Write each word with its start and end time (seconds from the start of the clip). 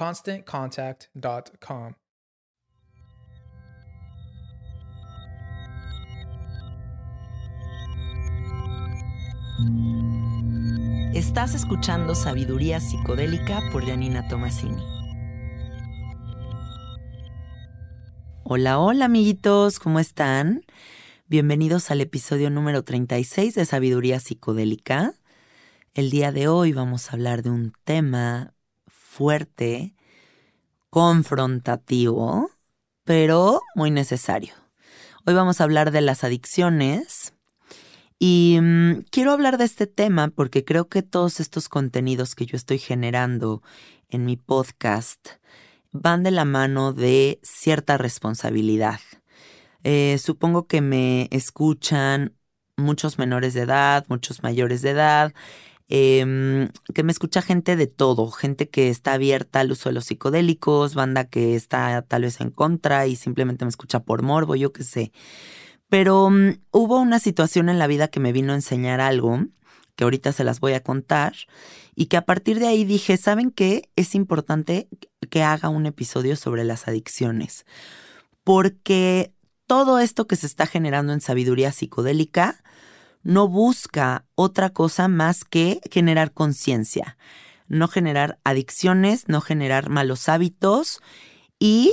ConstantContact.com. 0.00 1.92
Estás 11.12 11.54
escuchando 11.54 12.14
Sabiduría 12.14 12.80
Psicodélica 12.80 13.60
por 13.70 13.84
Janina 13.84 14.26
Tomasini. 14.26 14.82
Hola, 18.44 18.78
hola 18.78 19.04
amiguitos, 19.04 19.78
¿cómo 19.78 20.00
están? 20.00 20.64
Bienvenidos 21.26 21.90
al 21.90 22.00
episodio 22.00 22.48
número 22.48 22.84
36 22.84 23.54
de 23.54 23.66
Sabiduría 23.66 24.18
Psicodélica. 24.18 25.12
El 25.92 26.08
día 26.08 26.32
de 26.32 26.48
hoy 26.48 26.72
vamos 26.72 27.10
a 27.10 27.12
hablar 27.12 27.42
de 27.42 27.50
un 27.50 27.74
tema 27.84 28.54
fuerte, 29.20 29.94
confrontativo, 30.90 32.50
pero 33.04 33.62
muy 33.74 33.90
necesario. 33.90 34.54
Hoy 35.24 35.34
vamos 35.34 35.60
a 35.60 35.64
hablar 35.64 35.90
de 35.90 36.00
las 36.00 36.24
adicciones 36.24 37.34
y 38.18 38.58
mm, 38.60 39.04
quiero 39.10 39.32
hablar 39.32 39.56
de 39.56 39.64
este 39.64 39.86
tema 39.86 40.28
porque 40.28 40.64
creo 40.64 40.88
que 40.88 41.02
todos 41.02 41.40
estos 41.40 41.68
contenidos 41.68 42.34
que 42.34 42.46
yo 42.46 42.56
estoy 42.56 42.78
generando 42.78 43.62
en 44.08 44.24
mi 44.24 44.36
podcast 44.36 45.28
van 45.92 46.22
de 46.22 46.30
la 46.30 46.44
mano 46.44 46.92
de 46.92 47.40
cierta 47.42 47.96
responsabilidad 47.96 49.00
eh, 49.82 50.18
supongo 50.18 50.66
que 50.66 50.80
me 50.80 51.28
escuchan 51.30 52.36
muchos 52.76 53.18
menores 53.18 53.54
de 53.54 53.62
edad, 53.62 54.04
muchos 54.08 54.42
mayores 54.42 54.82
de 54.82 54.90
edad, 54.90 55.32
em, 55.90 56.68
que 56.94 57.02
me 57.02 57.10
escucha 57.10 57.42
gente 57.42 57.74
de 57.74 57.88
todo, 57.88 58.30
gente 58.30 58.68
que 58.68 58.88
está 58.88 59.14
abierta 59.14 59.60
al 59.60 59.72
uso 59.72 59.88
de 59.88 59.94
los 59.94 60.06
psicodélicos, 60.06 60.94
banda 60.94 61.24
que 61.24 61.56
está 61.56 62.02
tal 62.02 62.22
vez 62.22 62.40
en 62.40 62.50
contra 62.50 63.08
y 63.08 63.16
simplemente 63.16 63.64
me 63.64 63.70
escucha 63.70 64.00
por 64.00 64.22
morbo, 64.22 64.54
yo 64.54 64.72
qué 64.72 64.84
sé. 64.84 65.12
Pero 65.88 66.30
mm, 66.30 66.60
hubo 66.70 67.00
una 67.00 67.18
situación 67.18 67.68
en 67.68 67.80
la 67.80 67.88
vida 67.88 68.08
que 68.08 68.20
me 68.20 68.32
vino 68.32 68.52
a 68.52 68.56
enseñar 68.56 69.00
algo, 69.00 69.46
que 69.96 70.04
ahorita 70.04 70.32
se 70.32 70.44
las 70.44 70.60
voy 70.60 70.74
a 70.74 70.82
contar, 70.82 71.34
y 71.96 72.06
que 72.06 72.16
a 72.16 72.24
partir 72.24 72.60
de 72.60 72.68
ahí 72.68 72.84
dije, 72.84 73.16
¿saben 73.16 73.50
qué? 73.50 73.90
Es 73.96 74.14
importante 74.14 74.88
que 75.28 75.42
haga 75.42 75.68
un 75.70 75.86
episodio 75.86 76.36
sobre 76.36 76.62
las 76.64 76.86
adicciones, 76.86 77.66
porque 78.44 79.34
todo 79.66 79.98
esto 79.98 80.28
que 80.28 80.36
se 80.36 80.46
está 80.46 80.66
generando 80.66 81.12
en 81.12 81.20
sabiduría 81.20 81.72
psicodélica 81.72 82.62
no 83.22 83.48
busca 83.48 84.24
otra 84.34 84.70
cosa 84.70 85.08
más 85.08 85.44
que 85.44 85.80
generar 85.90 86.32
conciencia, 86.32 87.16
no 87.68 87.88
generar 87.88 88.38
adicciones, 88.44 89.28
no 89.28 89.40
generar 89.40 89.90
malos 89.90 90.28
hábitos 90.28 91.00
y 91.58 91.92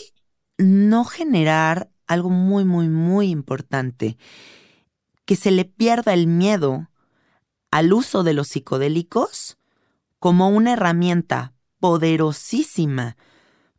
no 0.58 1.06
generar 1.06 1.90
algo 2.08 2.30
muy, 2.30 2.66
muy, 2.66 2.88
muy 2.88 3.30
importante, 3.30 4.18
que 5.26 5.36
se 5.36 5.52
le 5.52 5.66
pierda 5.66 6.14
el 6.14 6.28
miedo 6.28 6.90
al 7.70 7.92
uso 7.92 8.24
de 8.24 8.34
los 8.34 8.48
psicodélicos 8.48 9.58
como 10.20 10.50
una 10.50 10.74
herramienta 10.74 11.54
poderosísima 11.80 13.18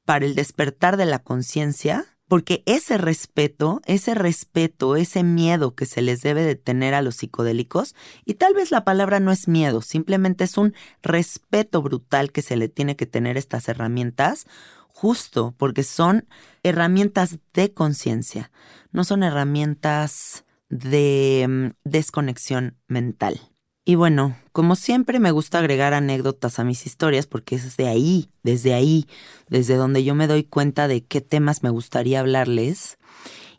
para 0.05 0.27
el 0.27 0.35
despertar 0.35 0.97
de 0.97 1.07
la 1.07 1.19
conciencia 1.19 2.18
porque 2.29 2.63
ese 2.67 2.99
respeto, 2.99 3.81
ese 3.87 4.15
respeto, 4.15 4.97
ese 4.97 5.23
miedo 5.25 5.75
que 5.75 5.87
se 5.87 6.03
les 6.03 6.21
debe 6.21 6.45
de 6.45 6.55
tener 6.55 6.95
a 6.95 7.03
los 7.03 7.17
psicodélicos, 7.17 7.95
y 8.25 8.35
tal 8.35 8.55
vez 8.55 8.71
la 8.71 8.85
palabra 8.85 9.19
no 9.19 9.33
es 9.33 9.49
miedo, 9.49 9.81
simplemente 9.81 10.45
es 10.45 10.59
un 10.59 10.75
respeto 11.03 11.83
brutal 11.83 12.31
que 12.31 12.43
se 12.43 12.57
le 12.57 12.69
tiene 12.69 12.97
que 12.97 13.07
tener 13.07 13.37
a 13.37 13.41
estas 13.41 13.69
herramientas, 13.69 14.47
justo 14.89 15.55
porque 15.57 15.83
son 15.83 16.29
herramientas 16.63 17.39
de 17.55 17.73
conciencia, 17.73 18.53
no 18.93 19.05
son 19.05 19.23
herramientas 19.23 20.45
de 20.69 21.47
mm, 21.49 21.89
desconexión 21.89 22.77
mental. 22.89 23.41
Y 23.89 23.95
bueno, 23.95 24.37
como 24.53 24.77
siempre 24.77 25.19
me 25.19 25.31
gusta 25.31 25.61
agregar 25.61 25.95
anécdotas 25.95 26.59
a 26.59 26.65
mis 26.65 26.85
historias 26.85 27.27
porque 27.27 27.55
es 27.55 27.79
de 27.79 27.89
ahí, 27.89 28.29
desde 28.43 28.75
ahí, 28.75 29.07
desde 29.49 29.77
donde 29.77 30.05
yo 30.05 30.15
me 30.15 30.27
doy 30.27 30.45
cuenta 30.45 30.89
de 30.89 31.07
qué 31.07 31.23
temas 31.23 31.63
me 31.63 31.71
gustaría 31.71 32.21
hablarles. 32.21 32.99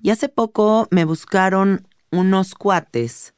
Y 0.04 0.12
hace 0.12 0.30
poco 0.30 0.88
me 0.92 1.04
buscaron 1.04 1.88
unos 2.12 2.54
cuates 2.54 3.34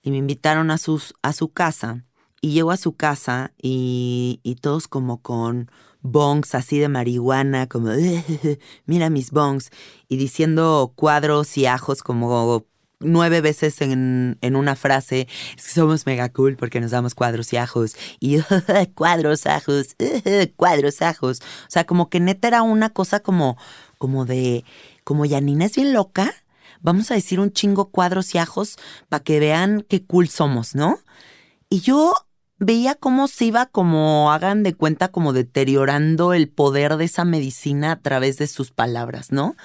y 0.00 0.10
me 0.10 0.16
invitaron 0.16 0.70
a, 0.70 0.78
sus, 0.78 1.12
a 1.20 1.34
su 1.34 1.50
casa. 1.50 2.06
Y 2.40 2.52
llego 2.52 2.70
a 2.70 2.78
su 2.78 2.94
casa 2.94 3.52
y, 3.60 4.40
y 4.42 4.54
todos 4.54 4.88
como 4.88 5.20
con 5.20 5.70
bongs 6.00 6.54
así 6.54 6.78
de 6.78 6.88
marihuana, 6.88 7.66
como, 7.66 7.90
mira 8.86 9.10
mis 9.10 9.32
bongs, 9.32 9.68
y 10.08 10.16
diciendo 10.16 10.94
cuadros 10.96 11.58
y 11.58 11.66
ajos 11.66 12.02
como 12.02 12.64
nueve 13.02 13.40
veces 13.40 13.80
en, 13.80 14.38
en, 14.40 14.56
una 14.56 14.76
frase, 14.76 15.28
es 15.56 15.66
que 15.66 15.72
somos 15.72 16.06
mega 16.06 16.28
cool 16.30 16.56
porque 16.56 16.80
nos 16.80 16.90
damos 16.90 17.14
cuadros 17.14 17.52
y 17.52 17.56
ajos. 17.56 17.96
Y 18.20 18.38
cuadros, 18.94 19.46
ajos, 19.46 19.96
cuadros, 20.56 21.02
ajos. 21.02 21.40
O 21.40 21.70
sea, 21.70 21.84
como 21.84 22.08
que 22.08 22.20
neta 22.20 22.48
era 22.48 22.62
una 22.62 22.90
cosa 22.90 23.20
como, 23.20 23.56
como 23.98 24.24
de, 24.24 24.64
como 25.04 25.24
Yanina 25.24 25.66
es 25.66 25.74
bien 25.74 25.92
loca, 25.92 26.32
vamos 26.80 27.10
a 27.10 27.14
decir 27.14 27.40
un 27.40 27.52
chingo 27.52 27.90
cuadros 27.90 28.34
y 28.34 28.38
ajos 28.38 28.76
para 29.08 29.22
que 29.22 29.40
vean 29.40 29.84
qué 29.88 30.04
cool 30.04 30.28
somos, 30.28 30.74
¿no? 30.74 30.98
Y 31.68 31.80
yo 31.80 32.14
veía 32.64 32.94
cómo 32.94 33.26
se 33.26 33.46
iba 33.46 33.66
como, 33.66 34.30
hagan 34.30 34.62
de 34.62 34.74
cuenta, 34.74 35.08
como 35.08 35.32
deteriorando 35.32 36.32
el 36.32 36.48
poder 36.48 36.96
de 36.96 37.06
esa 37.06 37.24
medicina 37.24 37.92
a 37.92 38.00
través 38.00 38.38
de 38.38 38.46
sus 38.46 38.70
palabras, 38.70 39.32
¿no? 39.32 39.56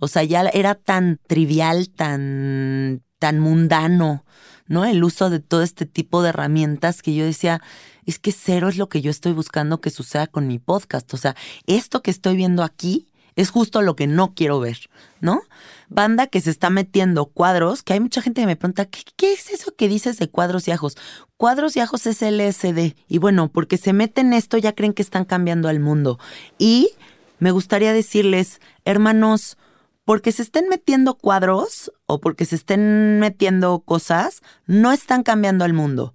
O 0.00 0.08
sea, 0.08 0.22
ya 0.22 0.42
era 0.42 0.74
tan 0.74 1.18
trivial, 1.26 1.88
tan, 1.88 3.02
tan 3.18 3.38
mundano, 3.38 4.26
¿no? 4.66 4.84
El 4.84 5.02
uso 5.02 5.30
de 5.30 5.40
todo 5.40 5.62
este 5.62 5.86
tipo 5.86 6.22
de 6.22 6.28
herramientas 6.28 7.00
que 7.00 7.14
yo 7.14 7.24
decía, 7.24 7.62
es 8.04 8.18
que 8.18 8.32
cero 8.32 8.68
es 8.68 8.76
lo 8.76 8.90
que 8.90 9.00
yo 9.00 9.10
estoy 9.10 9.32
buscando 9.32 9.80
que 9.80 9.88
suceda 9.88 10.26
con 10.26 10.46
mi 10.46 10.58
podcast. 10.58 11.12
O 11.14 11.16
sea, 11.16 11.34
esto 11.66 12.02
que 12.02 12.10
estoy 12.10 12.36
viendo 12.36 12.62
aquí 12.64 13.06
es 13.36 13.50
justo 13.50 13.82
lo 13.82 13.96
que 13.96 14.06
no 14.06 14.34
quiero 14.34 14.60
ver, 14.60 14.90
¿no? 15.20 15.42
Banda 15.88 16.26
que 16.26 16.40
se 16.40 16.50
está 16.50 16.70
metiendo 16.70 17.26
cuadros, 17.26 17.82
que 17.82 17.92
hay 17.92 18.00
mucha 18.00 18.22
gente 18.22 18.40
que 18.40 18.46
me 18.46 18.56
pregunta, 18.56 18.86
¿qué, 18.86 19.32
es 19.32 19.50
eso 19.50 19.74
que 19.74 19.88
dices 19.88 20.18
de 20.18 20.28
cuadros 20.28 20.68
y 20.68 20.70
ajos? 20.70 20.96
Cuadros 21.36 21.76
y 21.76 21.80
ajos 21.80 22.06
es 22.06 22.22
LSD. 22.22 22.94
Y 23.08 23.18
bueno, 23.18 23.50
porque 23.50 23.76
se 23.76 23.92
meten 23.92 24.32
esto 24.32 24.56
ya 24.58 24.74
creen 24.74 24.94
que 24.94 25.02
están 25.02 25.24
cambiando 25.24 25.68
al 25.68 25.80
mundo. 25.80 26.18
Y 26.58 26.90
me 27.38 27.50
gustaría 27.50 27.92
decirles, 27.92 28.60
hermanos, 28.84 29.58
porque 30.04 30.32
se 30.32 30.42
estén 30.42 30.68
metiendo 30.68 31.14
cuadros 31.14 31.92
o 32.06 32.20
porque 32.20 32.44
se 32.44 32.56
estén 32.56 33.18
metiendo 33.18 33.80
cosas, 33.80 34.42
no 34.66 34.92
están 34.92 35.22
cambiando 35.22 35.64
al 35.64 35.72
mundo. 35.72 36.14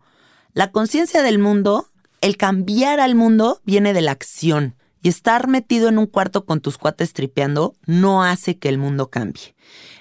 La 0.53 0.71
conciencia 0.71 1.21
del 1.21 1.39
mundo, 1.39 1.87
el 2.21 2.37
cambiar 2.37 2.99
al 2.99 3.15
mundo, 3.15 3.61
viene 3.63 3.93
de 3.93 4.01
la 4.01 4.11
acción. 4.11 4.76
Y 5.07 5.09
estar 5.09 5.47
metido 5.47 5.87
en 5.87 5.99
un 5.99 6.05
cuarto 6.05 6.45
con 6.45 6.59
tus 6.59 6.77
cuates 6.77 7.13
tripeando 7.13 7.77
no 7.85 8.25
hace 8.25 8.57
que 8.57 8.67
el 8.67 8.77
mundo 8.77 9.09
cambie. 9.09 9.55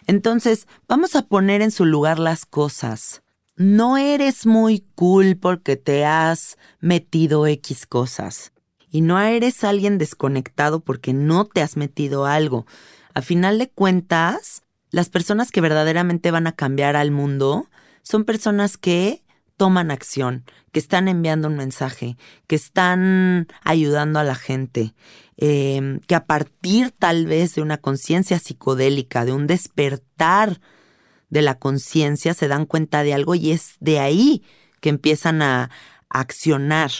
Entonces, 0.09 0.67
vamos 0.89 1.15
a 1.15 1.29
poner 1.29 1.63
en 1.63 1.71
su 1.71 1.85
lugar 1.85 2.19
las 2.19 2.45
cosas. 2.45 3.23
No 3.55 3.99
eres 3.99 4.47
muy 4.47 4.85
cool 4.97 5.37
porque 5.37 5.77
te 5.77 6.05
has 6.05 6.57
metido 6.81 7.47
X 7.47 7.87
cosas. 7.87 8.53
Y 8.91 9.01
no 9.01 9.21
eres 9.21 9.63
alguien 9.63 9.97
desconectado 9.97 10.81
porque 10.81 11.13
no 11.13 11.45
te 11.45 11.63
has 11.63 11.77
metido 11.77 12.27
algo. 12.27 12.67
A 13.15 13.23
final 13.23 13.61
de 13.61 13.71
cuentas, 13.71 14.65
las 14.91 15.09
personas 15.09 15.53
que 15.53 15.61
verdaderamente 15.61 16.33
van 16.33 16.49
a 16.49 16.57
cambiar 16.57 16.97
al 16.97 17.13
mundo 17.13 17.71
son 18.03 18.25
personas 18.25 18.77
que 18.77 19.23
toman 19.57 19.91
acción, 19.91 20.45
que 20.73 20.81
están 20.81 21.09
enviando 21.09 21.49
un 21.49 21.57
mensaje, 21.57 22.17
que 22.47 22.57
están 22.57 23.49
ayudando 23.63 24.19
a 24.19 24.25
la 24.25 24.35
gente, 24.35 24.95
em, 25.37 26.01
que 26.01 26.15
a 26.15 26.27
partir 26.27 26.91
tal 26.91 27.27
vez 27.27 27.55
de 27.55 27.63
una 27.63 27.79
conciencia 27.79 28.39
psicodélica, 28.39 29.25
de 29.25 29.33
un 29.33 29.47
despertar 29.47 30.61
de 31.31 31.43
la 31.43 31.59
conciencia, 31.59 32.35
se 32.35 32.49
dan 32.49 32.67
cuenta 32.67 33.03
de 33.03 33.15
algo 33.15 33.35
y 33.35 33.53
es 33.53 33.77
de 33.81 33.99
ahí 33.99 34.43
que 34.81 34.91
empiezan 34.91 35.43
a, 35.43 35.71
a 36.09 36.21
accionar. 36.21 36.91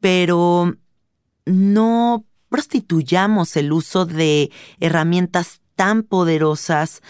Pero 0.00 0.74
no 1.44 2.24
prostituyamos 2.48 3.56
el 3.56 3.72
uso 3.72 4.06
de 4.06 4.50
herramientas 4.80 5.60
tan 5.74 6.02
poderosas 6.02 7.02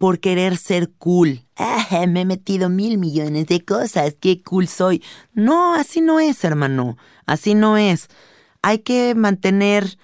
por 0.00 0.18
querer 0.18 0.56
ser 0.56 0.92
cool. 0.92 1.44
Ah, 1.56 2.06
me 2.08 2.22
he 2.22 2.24
metido 2.24 2.70
mil 2.70 2.96
millones 2.96 3.46
de 3.48 3.62
cosas, 3.62 4.16
qué 4.18 4.42
cool 4.42 4.66
soy. 4.66 5.04
No, 5.34 5.74
así 5.74 6.00
no 6.00 6.20
es, 6.20 6.42
hermano, 6.42 6.96
así 7.26 7.54
no 7.54 7.76
es. 7.76 8.08
Hay 8.62 8.78
que 8.78 9.14
mantener 9.14 9.98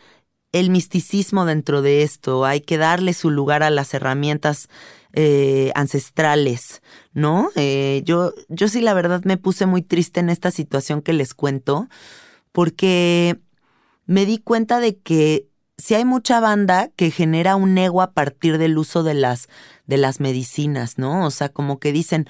el 0.53 0.69
misticismo 0.69 1.47
dentro 1.47 1.81
de 1.81 2.03
esto, 2.03 2.45
hay 2.45 2.61
que 2.61 2.77
darle 2.77 3.15
su 3.15 3.31
lugar 3.31 3.63
a 3.63 3.71
las 3.71 3.95
herramientas 3.95 4.69
eh, 5.15 5.73
ancestrales, 5.75 6.83
¿no? 7.15 7.49
Eh, 7.57 8.03
yo, 8.05 8.35
yo 8.51 8.69
sí 8.69 8.83
la 8.83 8.93
verdad 8.93 9.23
me 9.25 9.39
puse 9.39 9.65
muy 9.65 9.81
triste 9.81 10.21
en 10.21 10.29
esta 10.29 10.51
situación 10.51 11.01
que 11.01 11.15
les 11.15 11.33
cuento, 11.33 11.89
porque 12.53 13.41
me 14.05 14.27
di 14.27 14.37
cuenta 14.37 14.79
de 14.79 14.99
que 14.99 15.49
si 15.79 15.95
hay 15.95 16.05
mucha 16.05 16.41
banda 16.41 16.91
que 16.97 17.11
genera 17.11 17.57
un 17.57 17.77
ego 17.77 18.03
a 18.03 18.13
partir 18.13 18.59
del 18.59 18.79
uso 18.79 19.03
de 19.03 19.15
las, 19.15 19.49
de 19.87 19.97
las 19.97 20.21
medicinas, 20.21 20.99
¿no? 20.99 21.27
O 21.27 21.31
sea, 21.31 21.49
como 21.49 21.79
que 21.79 21.93
dicen, 21.93 22.29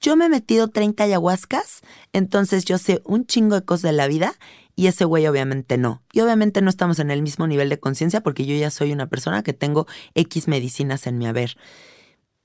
yo 0.00 0.16
me 0.16 0.26
he 0.26 0.28
metido 0.28 0.68
30 0.68 1.04
ayahuascas, 1.04 1.80
entonces 2.12 2.64
yo 2.64 2.78
sé 2.78 3.02
un 3.04 3.26
chingo 3.26 3.56
de 3.56 3.64
cosas 3.64 3.90
de 3.90 3.92
la 3.92 4.06
vida 4.06 4.34
y 4.76 4.86
ese 4.86 5.04
güey 5.04 5.26
obviamente 5.26 5.76
no. 5.76 6.02
Y 6.12 6.20
obviamente 6.20 6.62
no 6.62 6.70
estamos 6.70 7.00
en 7.00 7.10
el 7.10 7.22
mismo 7.22 7.46
nivel 7.46 7.68
de 7.68 7.80
conciencia 7.80 8.20
porque 8.20 8.46
yo 8.46 8.54
ya 8.54 8.70
soy 8.70 8.92
una 8.92 9.08
persona 9.08 9.42
que 9.42 9.52
tengo 9.52 9.86
X 10.14 10.46
medicinas 10.46 11.06
en 11.08 11.18
mi 11.18 11.26
haber. 11.26 11.56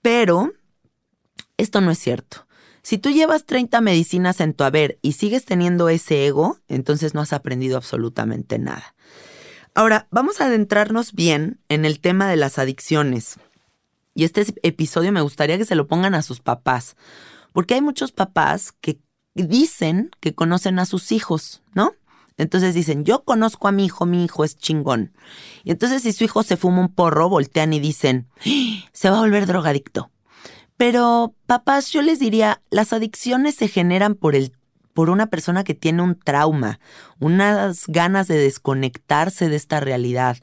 Pero 0.02 0.52
esto 1.58 1.80
no 1.80 1.92
es 1.92 2.00
cierto. 2.00 2.48
Si 2.82 2.98
tú 2.98 3.12
llevas 3.12 3.46
30 3.46 3.80
medicinas 3.82 4.42
en 4.42 4.54
tu 4.54 4.64
haber 4.64 4.98
y 5.02 5.14
sigues 5.14 5.46
teniendo 5.46 5.90
ese 5.90 6.26
ego, 6.26 6.58
entonces 6.68 7.14
no 7.14 7.22
has 7.22 7.34
aprendido 7.34 7.78
absolutamente 7.78 8.60
nada. 8.60 8.96
Ahora, 9.76 10.08
vamos 10.12 10.42
a 10.42 10.46
adentrarnos 10.46 11.14
bien 11.14 11.60
en 11.70 11.86
el 11.86 12.00
tema 12.00 12.28
de 12.28 12.36
las 12.36 12.60
adicciones. 12.60 13.38
Y 14.16 14.24
este 14.26 14.46
episodio 14.64 15.12
me 15.12 15.22
gustaría 15.22 15.58
que 15.58 15.66
se 15.66 15.76
lo 15.76 15.88
pongan 15.88 16.16
a 16.16 16.22
sus 16.22 16.40
papás, 16.40 16.96
porque 17.52 17.74
hay 17.74 17.82
muchos 17.82 18.12
papás 18.12 18.72
que 18.72 19.00
dicen 19.34 20.12
que 20.20 20.36
conocen 20.36 20.80
a 20.80 20.86
sus 20.86 21.12
hijos, 21.12 21.62
¿no? 21.74 21.94
Entonces 22.38 22.74
dicen, 22.74 23.06
yo 23.06 23.24
conozco 23.24 23.68
a 23.68 23.72
mi 23.72 23.86
hijo, 23.86 24.06
mi 24.06 24.26
hijo 24.26 24.44
es 24.44 24.58
chingón. 24.58 25.14
Y 25.64 25.72
entonces 25.72 26.02
si 26.02 26.14
su 26.14 26.24
hijo 26.24 26.44
se 26.44 26.58
fuma 26.58 26.82
un 26.82 26.90
porro, 26.90 27.30
voltean 27.30 27.74
y 27.74 27.80
dicen, 27.80 28.28
¡Ah! 28.40 28.90
se 28.92 29.10
va 29.10 29.18
a 29.18 29.22
volver 29.22 29.46
drogadicto. 29.46 30.12
Pero, 30.78 31.36
papás, 31.46 31.92
yo 31.92 32.02
les 32.02 32.20
diría, 32.20 32.62
las 32.72 32.94
adicciones 32.94 33.56
se 33.56 33.68
generan 33.68 34.16
por 34.16 34.36
el 34.36 34.54
por 34.94 35.10
una 35.10 35.28
persona 35.28 35.64
que 35.64 35.74
tiene 35.74 36.04
un 36.04 36.16
trauma, 36.20 36.80
unas 37.20 37.86
ganas 37.88 38.28
de 38.28 38.38
desconectarse 38.38 39.50
de 39.50 39.56
esta 39.56 39.80
realidad. 39.80 40.38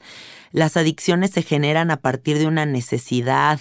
Las 0.51 0.77
adicciones 0.77 1.31
se 1.31 1.41
generan 1.41 1.91
a 1.91 1.97
partir 1.97 2.37
de 2.37 2.47
una 2.47 2.65
necesidad 2.65 3.59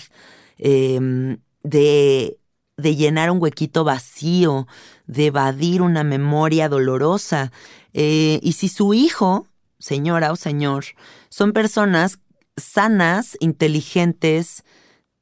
em, 0.59 1.39
de, 1.63 2.39
llenar 2.77 3.31
un 3.31 3.41
huequito 3.41 3.85
vacío, 3.85 4.67
de 5.07 5.27
evadir 5.27 5.83
una 5.83 6.05
memoria 6.05 6.69
dolorosa. 6.69 7.53
Eh, 7.93 8.41
y 8.43 8.53
si 8.53 8.69
su 8.69 8.95
hijo, 8.95 9.47
señora 9.79 10.33
o 10.33 10.37
señor, 10.37 10.85
son 11.29 11.53
personas 11.53 12.19
sanas, 12.57 13.37
inteligentes, 13.41 14.65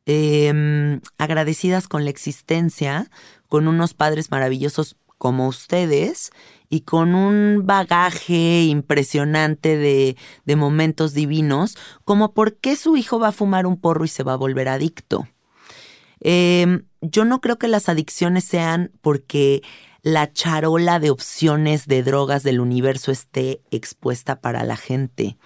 em, 0.07 1.01
agradecidas 1.19 1.89
con 1.89 2.05
la 2.05 2.11
existencia, 2.11 3.11
con 3.49 3.69
unos 3.69 3.95
padres 3.95 4.31
maravillosos, 4.31 4.97
como 5.19 5.49
ustedes 5.49 6.31
y 6.71 6.81
con 6.81 7.15
un 7.15 7.67
bagaje 7.67 8.65
impresionante 8.65 9.77
de, 9.77 10.17
de 10.45 10.57
momentos 10.57 11.15
divinos, 11.15 11.77
como 12.05 12.33
por 12.33 12.57
qué 12.57 12.77
su 12.77 12.97
hijo 12.97 13.19
va 13.19 13.29
a 13.29 13.33
fumar 13.33 13.67
un 13.67 13.79
porro 13.79 14.05
y 14.05 14.09
se 14.09 14.23
va 14.23 14.35
a 14.35 14.37
volver 14.37 14.69
adicto. 14.69 15.29
Em, 16.21 16.85
yo 17.01 17.25
no 17.25 17.41
creo 17.41 17.59
que 17.59 17.69
las 17.69 17.89
adicciones 17.89 18.45
sean 18.45 18.91
porque 19.01 19.63
la 20.03 20.33
charola 20.33 20.99
de 21.01 21.11
opciones 21.11 21.87
de 21.87 22.03
drogas 22.03 22.43
del 22.43 22.61
universo 22.61 23.13
esté 23.13 23.61
expuesta 23.71 24.41
para 24.41 24.65
la 24.65 24.77
gente. 24.77 25.37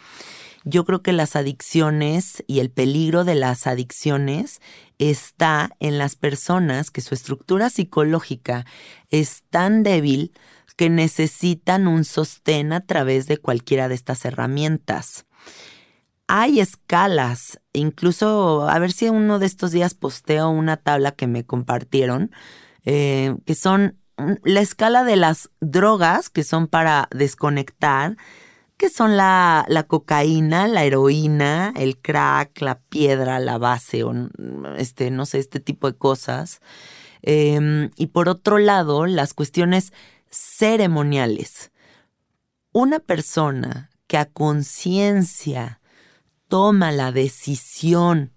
Yo 0.65 0.85
creo 0.85 1.03
que 1.03 1.13
las 1.13 1.37
adicciones 1.37 2.45
y 2.47 2.61
el 2.61 2.71
peligro 2.71 3.25
de 3.25 3.35
las 3.35 3.67
adicciones 3.67 4.61
está 4.99 5.71
en 5.81 5.99
las 5.99 6.15
personas 6.15 6.91
que 6.91 7.01
su 7.01 7.15
estructura 7.15 7.71
psicológica 7.71 8.65
es 9.11 9.43
tan 9.51 9.83
débil 9.83 10.33
que 10.77 10.89
necesitan 10.89 11.87
un 11.87 12.05
sostén 12.05 12.73
a 12.73 12.81
través 12.81 13.27
de 13.27 13.39
cualquiera 13.39 13.89
de 13.89 13.95
estas 13.95 14.25
herramientas. 14.25 15.27
Hay 16.29 16.61
escalas, 16.61 17.61
incluso 17.73 18.69
a 18.69 18.79
ver 18.79 18.93
si 18.93 19.09
uno 19.09 19.39
de 19.39 19.47
estos 19.47 19.73
días 19.73 19.95
posteo 19.95 20.49
una 20.49 20.77
tabla 20.77 21.13
que 21.13 21.27
me 21.27 21.45
compartieron, 21.45 22.31
eh, 22.85 23.37
que 23.45 23.55
son 23.55 23.99
la 24.45 24.61
escala 24.61 25.05
de 25.05 25.17
las 25.17 25.51
drogas 25.61 26.31
que 26.31 26.45
son 26.45 26.69
para 26.69 27.09
desconectar, 27.11 28.17
que 28.83 28.91
son 28.91 29.17
la, 29.17 29.87
cocaína, 29.87 30.67
la 30.67 30.83
heroína, 30.83 31.73
el 31.77 31.99
crack, 31.99 32.61
la 32.61 32.81
piedra, 32.81 33.39
la 33.39 33.57
base, 33.57 34.03
o 34.03 34.13
este, 34.77 35.13
no 35.13 35.25
sé, 35.25 35.39
este 35.39 35.61
tipo 35.61 35.89
de 35.89 35.97
cosas. 35.97 36.61
Em, 37.23 37.91
y 37.95 38.09
por 38.09 38.29
otro 38.29 38.59
lado, 38.59 39.07
las 39.07 39.35
cuestiones 39.35 39.93
ceremoniales. 40.33 41.71
Una 42.73 42.99
persona 42.99 43.89
que 44.09 44.19
a 44.19 44.25
conciencia 44.25 45.81
toma 46.49 46.91
la 46.91 47.13
decisión 47.13 48.33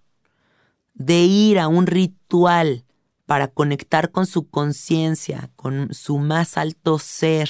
de 0.93 1.21
ir 1.21 1.57
a 1.57 1.67
un 1.67 1.87
ritual 1.87 2.85
para 3.25 3.47
conectar 3.47 4.11
con 4.11 4.27
su 4.27 4.47
conciencia, 4.47 5.49
con 5.55 5.91
su 5.95 6.19
más 6.19 6.55
alto 6.55 6.99
ser, 6.99 7.49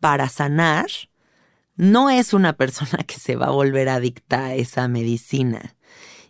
para 0.00 0.28
sanar, 0.28 0.86
no 1.76 2.10
es 2.10 2.32
una 2.32 2.54
persona 2.54 2.98
que 3.06 3.18
se 3.18 3.36
va 3.36 3.46
a 3.46 3.50
volver 3.50 3.88
adicta 3.88 4.46
a 4.46 4.54
esa 4.54 4.88
medicina. 4.88 5.74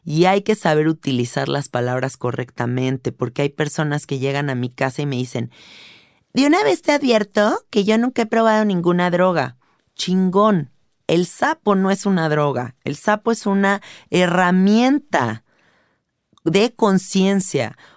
Y 0.05 0.27
hay 0.27 0.43
que 0.43 0.55
saber 0.55 0.89
utilizar 0.89 1.49
las 1.49 1.69
palabras 1.69 2.17
correctamente, 2.17 3.11
porque 3.11 3.43
hay 3.43 3.49
personas 3.49 4.07
que 4.07 4.19
llegan 4.19 4.51
a 4.51 4.55
mi 4.55 4.69
casa 4.69 5.03
y 5.03 5.07
me 5.07 5.17
dicen, 5.17 5.51
De 6.35 6.47
una 6.47 6.63
vez 6.63 6.83
te 6.83 6.93
advierto 6.93 7.65
que 7.71 7.85
yo 7.85 7.97
nunca 7.97 8.23
he 8.23 8.27
probado 8.27 8.65
ninguna 8.65 9.11
droga. 9.11 9.57
Chingón. 9.95 10.71
El 11.07 11.27
sapo 11.27 11.75
no 11.75 11.91
es 11.91 12.07
una 12.07 12.29
droga. 12.29 12.77
El 12.85 12.97
sapo 12.97 13.31
es 13.31 13.47
una 13.47 13.83
herramienta 14.11 15.45
de 16.45 16.75
conciencia, 16.75 17.77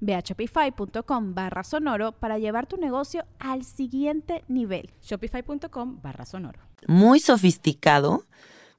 Ve 0.00 0.14
a 0.14 0.20
shopify.com 0.20 1.34
barra 1.34 1.64
sonoro 1.64 2.12
para 2.12 2.38
llevar 2.38 2.66
tu 2.66 2.76
negocio 2.76 3.24
al 3.38 3.64
siguiente 3.64 4.44
nivel. 4.48 4.90
Shopify.com 5.02 6.00
barra 6.02 6.24
sonoro. 6.24 6.60
Muy 6.86 7.20
sofisticado 7.20 8.24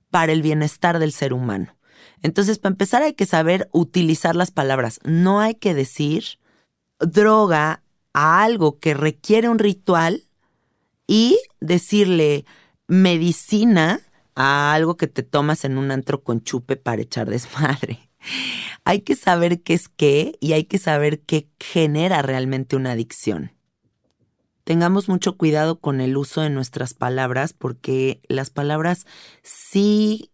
para 0.09 0.31
el 0.31 0.41
bienestar 0.41 0.99
del 0.99 1.11
ser 1.11 1.33
humano. 1.33 1.75
Entonces, 2.21 2.59
para 2.59 2.73
empezar 2.73 3.01
hay 3.01 3.13
que 3.13 3.25
saber 3.25 3.69
utilizar 3.71 4.35
las 4.35 4.51
palabras. 4.51 4.99
No 5.03 5.39
hay 5.39 5.55
que 5.55 5.73
decir 5.73 6.39
droga 6.99 7.83
a 8.13 8.43
algo 8.43 8.79
que 8.79 8.93
requiere 8.93 9.49
un 9.49 9.59
ritual 9.59 10.23
y 11.07 11.39
decirle 11.59 12.45
medicina 12.87 14.01
a 14.35 14.73
algo 14.73 14.97
que 14.97 15.07
te 15.07 15.23
tomas 15.23 15.65
en 15.65 15.77
un 15.77 15.91
antro 15.91 16.23
con 16.23 16.41
chupe 16.41 16.75
para 16.77 17.01
echar 17.01 17.29
desmadre. 17.29 18.10
Hay 18.85 19.01
que 19.01 19.15
saber 19.15 19.61
qué 19.61 19.73
es 19.73 19.87
qué 19.89 20.37
y 20.39 20.53
hay 20.53 20.65
que 20.65 20.77
saber 20.77 21.21
qué 21.21 21.47
genera 21.59 22.21
realmente 22.21 22.75
una 22.75 22.91
adicción. 22.91 23.51
Tengamos 24.63 25.09
mucho 25.09 25.37
cuidado 25.37 25.79
con 25.79 26.01
el 26.01 26.17
uso 26.17 26.41
de 26.41 26.49
nuestras 26.49 26.93
palabras 26.93 27.53
porque 27.53 28.21
las 28.27 28.49
palabras 28.49 29.05
sí 29.43 30.31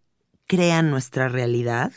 crean 0.48 0.89
nuestra 0.91 1.29
realidad 1.29 1.91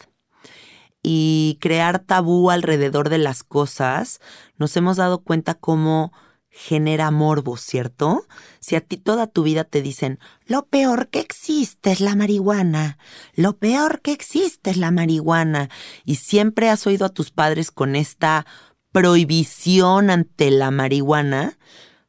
y 1.03 1.59
crear 1.61 2.01
tabú 2.01 2.51
alrededor 2.51 3.09
de 3.09 3.19
las 3.19 3.43
cosas, 3.43 4.21
nos 4.59 4.77
hemos 4.77 4.97
dado 4.97 5.23
cuenta 5.23 5.55
cómo 5.55 6.13
genera 6.51 7.11
morbo, 7.11 7.57
¿cierto? 7.57 8.27
Si 8.59 8.77
a 8.77 8.81
ti 8.81 8.97
toda 8.97 9.29
tu 9.29 9.45
vida 9.45 9.65
te 9.65 9.83
dicen, 9.83 10.19
lo 10.47 10.67
peor 10.67 11.09
que 11.09 11.21
existe 11.21 11.93
es 11.93 12.01
la 12.01 12.17
marihuana, 12.17 12.99
lo 13.35 13.57
peor 13.57 14.01
que 14.01 14.13
existe 14.13 14.71
es 14.71 14.77
la 14.77 14.91
marihuana, 14.91 15.71
y 16.05 16.17
siempre 16.17 16.69
has 16.69 16.87
oído 16.87 17.07
a 17.07 17.11
tus 17.11 17.31
padres 17.31 17.71
con 17.71 17.95
esta 17.95 18.47
prohibición 18.93 20.11
ante 20.11 20.51
la 20.51 20.71
marihuana, 20.71 21.57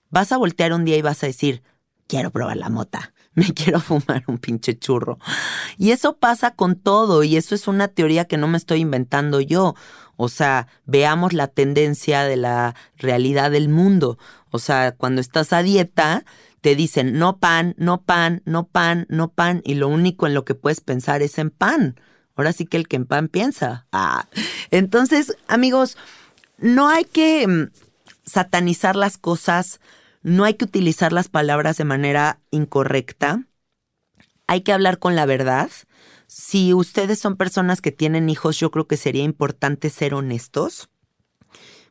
vas 0.10 0.32
a 0.32 0.38
voltear 0.38 0.74
un 0.74 0.86
día 0.86 0.98
y 0.98 1.02
vas 1.02 1.24
a 1.24 1.28
decir, 1.28 1.62
quiero 2.08 2.32
probar 2.32 2.58
la 2.58 2.70
mota, 2.70 3.14
me 3.34 3.54
quiero 3.54 3.80
fumar 3.80 4.24
un 4.28 4.40
pinche 4.40 4.78
churro. 4.78 5.20
Y 5.78 5.92
eso 5.92 6.18
pasa 6.18 6.56
con 6.56 6.76
todo, 6.76 7.24
y 7.24 7.38
eso 7.38 7.56
es 7.56 7.68
una 7.68 7.88
teoría 7.88 8.26
que 8.26 8.38
no 8.38 8.48
me 8.48 8.58
estoy 8.58 8.80
inventando 8.80 9.40
yo. 9.40 9.76
O 10.24 10.30
sea, 10.30 10.68
veamos 10.86 11.34
la 11.34 11.48
tendencia 11.48 12.26
de 12.26 12.38
la 12.38 12.76
realidad 12.96 13.50
del 13.50 13.70
mundo. 13.70 14.20
O 14.52 14.60
sea, 14.60 14.92
cuando 14.92 15.20
estás 15.20 15.52
a 15.52 15.64
dieta, 15.64 16.26
te 16.62 16.76
dicen 16.76 17.18
no 17.18 17.40
pan, 17.40 17.74
no 17.80 18.04
pan, 18.04 18.44
no 18.46 18.68
pan, 18.68 19.08
no 19.10 19.30
pan, 19.30 19.64
y 19.66 19.74
lo 19.74 19.88
único 19.88 20.28
en 20.28 20.36
lo 20.36 20.46
que 20.46 20.54
puedes 20.54 20.80
pensar 20.80 21.24
es 21.24 21.40
en 21.40 21.50
pan. 21.50 22.00
Ahora 22.36 22.54
sí 22.54 22.68
que 22.68 22.78
el 22.78 22.88
que 22.88 22.98
en 22.98 23.08
pan 23.08 23.30
piensa. 23.30 23.88
Ah. 23.92 24.28
Entonces, 24.70 25.36
amigos, 25.48 25.98
no 26.60 26.88
hay 26.88 27.06
que 27.06 27.48
mm, 27.48 27.72
satanizar 28.24 28.96
las 28.96 29.18
cosas, 29.18 29.82
no 30.22 30.44
hay 30.44 30.54
que 30.54 30.66
utilizar 30.66 31.14
las 31.14 31.30
palabras 31.30 31.78
de 31.78 31.86
manera 31.86 32.38
incorrecta. 32.52 33.48
Hay 34.46 34.62
que 34.62 34.72
hablar 34.72 35.00
con 35.00 35.16
la 35.16 35.26
verdad 35.26 35.72
si 36.34 36.74
ustedes 36.74 37.20
son 37.20 37.36
personas 37.36 37.82
que 37.82 37.92
tienen 37.92 38.30
hijos, 38.30 38.58
yo 38.58 38.72
creo 38.72 38.88
que 38.88 38.96
sería 38.96 39.24
importante 39.24 39.90
ser 39.90 40.14
honestos, 40.14 40.90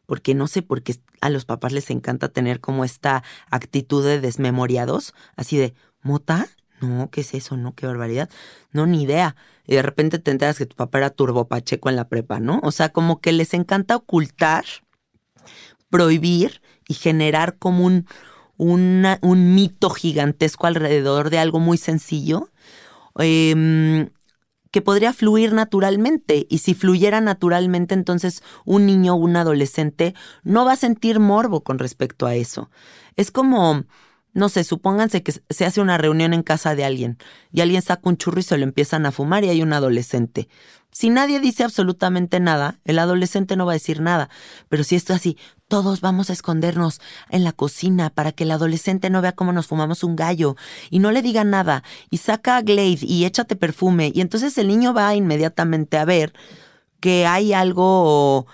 porque 0.07 0.35
no 0.35 0.49
sé 0.49 0.63
por 0.63 0.83
qué 0.83 0.97
a 1.21 1.29
los 1.29 1.45
papás 1.45 1.73
les 1.73 1.91
encanta 1.91 2.31
tener 2.31 2.59
como 2.59 2.87
esta 2.87 3.23
actitud 3.51 4.03
de 4.03 4.19
desmemoriados, 4.19 5.13
así 5.37 5.59
de, 5.59 5.75
¿mota? 6.01 6.49
No, 6.81 7.11
¿qué 7.11 7.21
es 7.21 7.35
eso? 7.35 7.59
No, 7.59 7.75
qué 7.75 7.85
barbaridad. 7.85 8.31
No, 8.73 8.87
ni 8.87 9.03
idea. 9.03 9.37
Y 9.67 9.75
de 9.75 9.83
repente 9.83 10.19
te 10.19 10.31
enteras 10.31 10.57
que 10.57 10.65
tu 10.65 10.75
papá 10.75 10.97
era 10.97 11.11
turbopacheco 11.11 11.91
en 11.91 11.97
la 11.97 12.09
prepa, 12.09 12.41
¿no? 12.41 12.61
O 12.63 12.73
sea, 12.73 12.89
como 12.89 13.21
que 13.21 13.33
les 13.33 13.53
encanta 13.53 13.95
ocultar, 13.95 14.65
prohibir 15.91 16.63
y 16.89 16.95
generar 16.95 17.59
como 17.59 17.85
un, 17.85 18.07
un 18.57 19.55
mito 19.55 19.91
gigantesco 19.91 20.67
alrededor 20.67 21.29
de 21.29 21.41
algo 21.41 21.61
muy 21.61 21.77
sencillo. 21.77 22.49
Eh, 23.19 24.09
que 24.71 24.83
podría 24.83 25.13
fluir 25.13 25.53
naturalmente. 25.53 26.47
Y 26.49 26.59
si 26.59 26.75
fluyera 26.75 27.21
naturalmente, 27.21 27.95
entonces 27.95 28.43
un 28.65 28.87
niño 28.87 29.15
o 29.15 29.17
un 29.17 29.37
adolescente 29.37 30.15
no 30.43 30.65
va 30.65 30.73
a 30.73 30.77
sentir 30.77 31.21
morbo 31.21 31.63
con 31.63 31.79
respecto 31.79 32.27
a 32.27 32.35
eso. 32.35 32.71
Es 33.17 33.31
como, 33.31 33.85
no 34.33 34.49
sé, 34.49 34.65
supónganse 34.65 35.23
que 35.23 35.33
se 35.49 35.65
hace 35.65 35.81
una 35.81 35.99
reunión 35.99 36.33
en 36.33 36.43
casa 36.43 36.75
de 36.75 36.85
alguien 36.85 37.19
y 37.53 37.61
alguien 37.61 37.83
saca 37.83 38.09
un 38.09 38.17
churro 38.17 38.41
y 38.41 38.45
se 38.45 38.59
lo 38.59 38.65
empiezan 38.65 39.07
a 39.07 39.13
fumar 39.13 39.45
y 39.45 39.49
hay 39.49 39.63
un 39.63 39.73
adolescente. 39.73 40.49
Si 40.93 41.09
nadie 41.09 41.39
dice 41.39 41.63
absolutamente 41.63 42.41
nada, 42.41 42.81
el 42.85 42.99
adolescente 42.99 43.57
no 43.57 43.65
va 43.65 43.73
a 43.73 43.75
decir 43.75 44.01
nada. 44.01 44.29
Pero 44.69 44.83
si 44.83 44.97
esto 44.97 45.13
es 45.13 45.21
así, 45.21 45.39
todos 45.71 46.01
vamos 46.01 46.29
a 46.29 46.33
escondernos 46.33 47.01
en 47.31 47.45
la 47.45 47.53
cocina 47.53 48.11
para 48.11 48.33
que 48.33 48.43
el 48.43 48.51
adolescente 48.51 49.09
no 49.09 49.23
vea 49.23 49.33
cómo 49.33 49.53
nos 49.53 49.69
fumamos 49.69 50.03
un 50.03 50.17
gallo 50.17 50.57
y 50.91 50.99
no 50.99 51.13
le 51.13 51.23
diga 51.23 51.45
nada 51.45 51.85
y 52.11 52.17
saca 52.19 52.57
a 52.57 52.63
Glade 52.63 52.99
y 53.03 53.25
échate 53.25 53.55
perfume 53.55 54.11
y 54.13 54.21
entonces 54.21 54.59
el 54.59 54.67
niño 54.67 54.93
va 54.93 55.15
inmediatamente 55.15 55.97
a 55.97 56.05
ver 56.05 56.35
que 56.99 57.25
hay 57.25 57.53
algo 57.53 58.49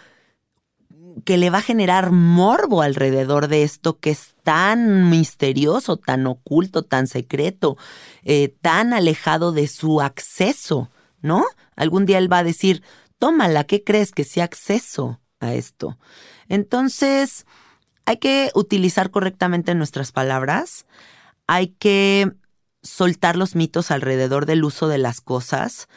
que 1.24 1.38
le 1.38 1.48
va 1.48 1.58
a 1.58 1.62
generar 1.62 2.10
morbo 2.12 2.82
alrededor 2.82 3.48
de 3.48 3.62
esto 3.62 3.98
que 3.98 4.10
es 4.10 4.34
tan 4.42 5.08
misterioso, 5.08 5.96
tan 5.96 6.26
oculto, 6.26 6.82
tan 6.82 7.06
secreto, 7.06 7.78
eh, 8.24 8.54
tan 8.60 8.92
alejado 8.92 9.52
de 9.52 9.68
su 9.68 10.02
acceso, 10.02 10.90
¿no? 11.22 11.46
Algún 11.76 12.04
día 12.04 12.18
él 12.18 12.30
va 12.30 12.40
a 12.40 12.44
decir, 12.44 12.82
tómala, 13.18 13.64
¿qué 13.64 13.82
crees 13.82 14.12
que 14.12 14.24
sea 14.24 14.44
acceso 14.44 15.18
a 15.40 15.54
esto? 15.54 15.96
Entonces, 16.48 17.46
hay 18.06 18.18
que 18.18 18.50
utilizar 18.54 19.10
correctamente 19.10 19.74
nuestras 19.74 20.12
palabras, 20.12 20.86
hay 21.46 21.68
que 21.68 22.32
soltar 22.82 23.36
los 23.36 23.54
mitos 23.54 23.90
alrededor 23.90 24.46
del 24.46 24.64
uso 24.64 24.88
de 24.88 24.98
las 24.98 25.20
cosas. 25.20 25.88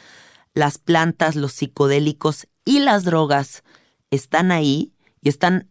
Las 0.52 0.78
plantas, 0.78 1.36
los 1.36 1.52
psicodélicos 1.52 2.48
y 2.64 2.80
las 2.80 3.04
drogas 3.04 3.62
están 4.10 4.50
ahí 4.50 4.92
y 5.22 5.28
están 5.28 5.70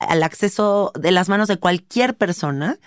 al 0.00 0.22
acceso 0.24 0.92
de 0.98 1.12
las 1.12 1.28
manos 1.28 1.48
de 1.48 1.58
cualquier 1.58 2.16
persona, 2.16 2.78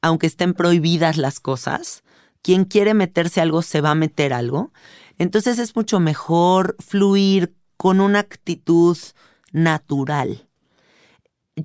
aunque 0.00 0.28
estén 0.28 0.54
prohibidas 0.54 1.16
las 1.16 1.40
cosas. 1.40 2.04
Quien 2.40 2.64
quiere 2.64 2.94
meterse 2.94 3.40
algo 3.40 3.62
se 3.62 3.80
va 3.80 3.90
a 3.90 3.96
meter 3.96 4.32
algo. 4.32 4.72
Entonces 5.18 5.58
es 5.58 5.74
mucho 5.74 5.98
mejor 5.98 6.76
fluir 6.78 7.56
con 7.76 8.00
una 8.00 8.20
actitud 8.20 8.96
natural 9.50 10.47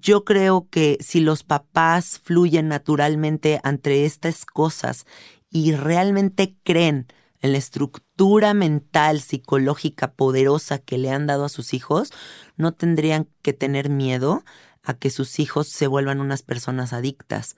yo 0.01 0.23
creo 0.25 0.67
que 0.69 0.97
si 1.01 1.19
los 1.19 1.43
papás 1.43 2.19
fluyen 2.23 2.67
naturalmente 2.67 3.59
ante 3.63 4.05
estas 4.05 4.45
cosas 4.45 5.05
y 5.49 5.73
realmente 5.73 6.55
creen 6.63 7.07
en 7.41 7.51
la 7.51 7.57
estructura 7.57 8.53
mental, 8.53 9.19
psicológica 9.19 10.13
poderosa 10.13 10.79
que 10.79 10.97
le 10.97 11.11
han 11.11 11.27
dado 11.27 11.45
a 11.45 11.49
sus 11.49 11.73
hijos, 11.73 12.11
no 12.55 12.73
tendrían 12.73 13.27
que 13.41 13.53
tener 13.53 13.89
miedo 13.89 14.43
a 14.81 14.93
que 14.93 15.09
sus 15.09 15.39
hijos 15.39 15.67
se 15.67 15.87
vuelvan 15.87 16.21
unas 16.21 16.41
personas 16.41 16.93
adictas. 16.93 17.57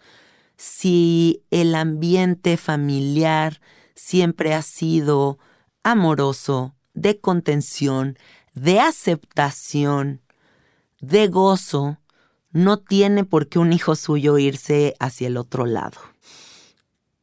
Si 0.57 1.43
el 1.51 1.75
ambiente 1.75 2.57
familiar 2.57 3.61
siempre 3.93 4.53
ha 4.53 4.61
sido 4.61 5.37
amoroso, 5.83 6.75
de 6.93 7.19
contención, 7.19 8.17
de 8.53 8.79
aceptación, 8.79 10.21
de 10.99 11.27
gozo, 11.27 11.99
no 12.55 12.77
tiene 12.77 13.25
por 13.25 13.49
qué 13.49 13.59
un 13.59 13.73
hijo 13.73 13.97
suyo 13.97 14.37
irse 14.37 14.95
hacia 15.01 15.27
el 15.27 15.35
otro 15.35 15.65
lado. 15.65 15.99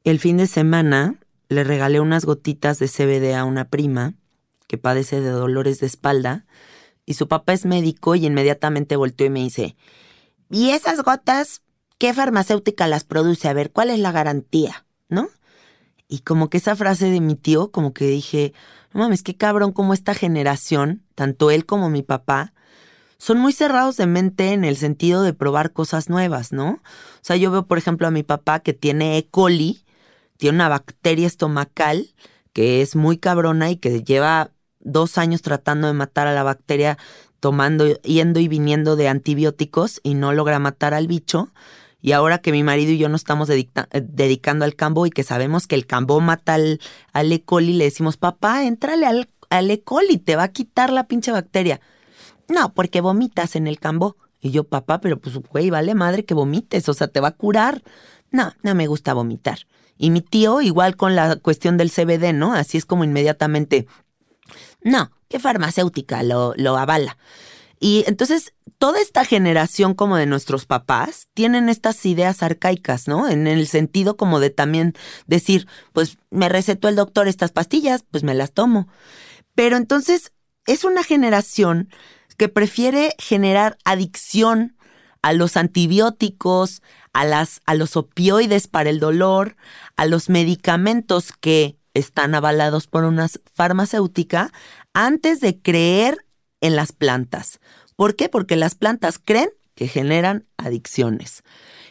El 0.05 0.19
fin 0.19 0.37
de 0.37 0.47
semana 0.47 1.15
le 1.49 1.65
regalé 1.65 2.01
unas 2.01 2.27
gotitas 2.27 2.79
de 2.79 2.87
CBD 2.87 3.35
a 3.35 3.45
una 3.45 3.65
prima 3.65 4.12
que 4.67 4.77
padece 4.77 5.23
de 5.23 5.31
dolores 5.31 5.81
de 5.81 5.87
espalda 5.87 6.45
y 7.07 7.15
su 7.15 7.29
papá 7.29 7.55
es 7.55 7.65
médico 7.65 8.15
y 8.15 8.27
inmediatamente 8.27 8.95
volteó 8.95 9.27
y 9.27 9.31
me 9.31 9.41
dice, 9.41 9.75
¿y 10.51 10.71
esas 10.73 11.03
gotas 11.03 11.62
qué 11.97 12.12
farmacéutica 12.12 12.87
las 12.87 13.05
produce? 13.05 13.49
A 13.49 13.55
ver, 13.55 13.71
¿cuál 13.73 13.89
es 13.89 14.01
la 14.01 14.12
garantía? 14.12 14.85
¿No? 15.09 15.31
Y 16.09 16.19
como 16.19 16.51
que 16.51 16.59
esa 16.59 16.77
frase 16.77 17.11
de 17.11 17.23
mi 17.23 17.37
tío, 17.37 17.71
como 17.71 17.95
que 17.95 18.05
dije, 18.05 18.53
no 18.93 19.01
mames, 19.01 19.23
qué 19.23 19.35
cabrón 19.35 19.73
como 19.73 19.95
esta 19.95 20.12
generación, 20.12 21.03
tanto 21.15 21.51
él 21.51 21.65
como 21.65 21.89
mi 21.89 22.03
papá, 22.03 22.53
son 23.23 23.38
muy 23.38 23.52
cerrados 23.52 23.97
de 23.99 24.09
mente 24.09 24.52
en 24.52 24.64
el 24.64 24.76
sentido 24.76 25.23
de 25.23 25.33
probar 25.33 25.73
cosas 25.73 26.09
nuevas, 26.09 26.50
¿no? 26.50 26.71
O 26.71 27.21
sea, 27.21 27.37
yo 27.37 27.52
veo, 27.52 27.69
por 27.69 27.79
ejemplo, 27.79 28.09
a 28.09 28.11
mi 28.11 28.25
papá 28.25 28.59
que 28.59 28.73
tiene 28.73 29.17
E. 29.17 29.29
coli, 29.29 29.85
tiene 30.38 30.57
una 30.57 30.69
bacteria 30.69 31.29
estomacal 31.29 32.09
que 32.52 32.83
es 32.83 32.97
muy 32.97 33.19
cabrona 33.19 33.71
y 33.71 33.76
que 33.76 34.02
lleva 34.02 34.50
dos 34.81 35.19
años 35.19 35.41
tratando 35.41 35.87
de 35.87 35.93
matar 35.93 36.26
a 36.26 36.35
la 36.35 36.43
bacteria, 36.43 36.99
tomando, 37.38 37.87
yendo 38.02 38.41
y 38.41 38.49
viniendo 38.49 38.97
de 38.97 39.07
antibióticos 39.07 40.00
y 40.02 40.14
no 40.14 40.33
logra 40.33 40.59
matar 40.59 40.93
al 40.93 41.07
bicho. 41.07 41.52
Y 42.00 42.11
ahora 42.11 42.38
que 42.38 42.50
mi 42.50 42.64
marido 42.64 42.91
y 42.91 42.99
yo 42.99 43.09
nos 43.09 43.21
estamos 43.21 43.49
eh, 43.50 43.69
dedicando 44.02 44.64
al 44.64 44.75
cambo 44.75 45.07
y 45.07 45.11
que 45.11 45.23
sabemos 45.23 45.69
que 45.69 45.76
el 45.76 45.87
cambo 45.87 46.21
mata 46.21 46.55
al, 46.55 46.81
E. 47.14 47.45
coli, 47.45 47.75
le 47.75 47.85
decimos, 47.85 48.17
papá, 48.17 48.64
entrale 48.64 49.07
al, 49.07 49.31
al 49.49 49.71
E. 49.71 49.81
coli, 49.81 50.17
te 50.19 50.35
va 50.35 50.43
a 50.43 50.52
quitar 50.52 50.93
la 50.93 51.07
pinche 51.07 51.31
bacteria. 51.31 51.81
No, 52.49 52.75
porque 52.75 53.01
vomitas 53.01 53.57
en 53.57 53.67
el 53.67 53.79
cambo. 53.79 54.17
Y 54.41 54.51
yo, 54.51 54.65
papá, 54.65 55.01
pero 55.01 55.21
pues, 55.21 55.37
güey, 55.37 55.71
vale 55.71 55.95
madre 55.95 56.25
que 56.25 56.35
vomites, 56.35 56.89
o 56.89 56.95
sea, 56.95 57.09
te 57.09 57.21
va 57.21 57.29
a 57.29 57.37
curar. 57.37 57.83
No, 58.31 58.53
no 58.63 58.75
me 58.75 58.89
gusta 58.89 59.15
vomitar. 59.15 59.61
Y 59.97 60.11
mi 60.11 60.21
tío, 60.21 60.61
igual 60.61 60.97
con 60.97 61.15
la 61.15 61.37
cuestión 61.37 61.77
del 61.77 61.91
CBD, 61.91 62.33
¿no? 62.33 62.55
Así 62.55 62.77
es 62.77 62.85
como 62.85 63.05
inmediatamente, 63.05 63.87
no, 64.83 65.13
¿qué 65.29 65.39
farmacéutica 65.39 66.23
lo, 66.25 66.55
lo 66.57 66.77
avala? 66.77 67.19
Y 67.79 68.05
entonces, 68.07 68.53
toda 68.79 69.01
esta 69.01 69.25
generación 69.25 69.95
como 69.95 70.17
de 70.17 70.27
nuestros 70.27 70.67
papás 70.67 71.29
tienen 71.35 71.69
estas 71.69 72.05
ideas 72.07 72.43
arcaicas, 72.43 73.07
¿no? 73.07 73.29
En 73.29 73.47
el 73.47 73.67
sentido 73.67 74.17
como 74.17 74.41
de 74.41 74.51
también 74.51 74.95
decir, 75.27 75.67
pues 75.93 76.19
me 76.31 76.49
recetó 76.49 76.89
el 76.89 76.97
doctor 76.97 77.29
estas 77.29 77.53
pastillas, 77.53 78.05
pues 78.11 78.25
me 78.25 78.35
las 78.35 78.53
tomo. 78.53 78.89
Pero 79.55 79.77
entonces, 79.77 80.33
es 80.67 80.85
una 80.85 81.03
generación 81.03 81.91
que 82.35 82.49
prefiere 82.49 83.15
generar 83.19 83.79
adicción 83.85 84.77
a 85.23 85.33
los 85.33 85.57
antibióticos, 85.57 86.83
a, 87.12 87.25
las, 87.25 87.61
a 87.67 87.75
los 87.75 87.97
opioides 87.97 88.67
para 88.67 88.91
el 88.91 89.01
dolor, 89.01 89.57
a 89.97 90.07
los 90.07 90.29
medicamentos 90.29 91.33
que 91.33 91.77
están 91.95 92.35
avalados 92.35 92.87
por 92.87 93.05
una 93.05 93.29
farmacéutica, 93.55 94.53
antes 94.95 95.41
de 95.41 95.61
creer 95.61 96.27
en 96.61 96.77
las 96.77 96.93
plantas. 96.93 97.61
¿Por 97.97 98.17
qué? 98.17 98.29
Porque 98.29 98.57
las 98.57 98.75
plantas 98.75 99.21
creen 99.23 99.51
que 99.75 99.89
generan 99.89 100.47
adicciones. 100.57 101.43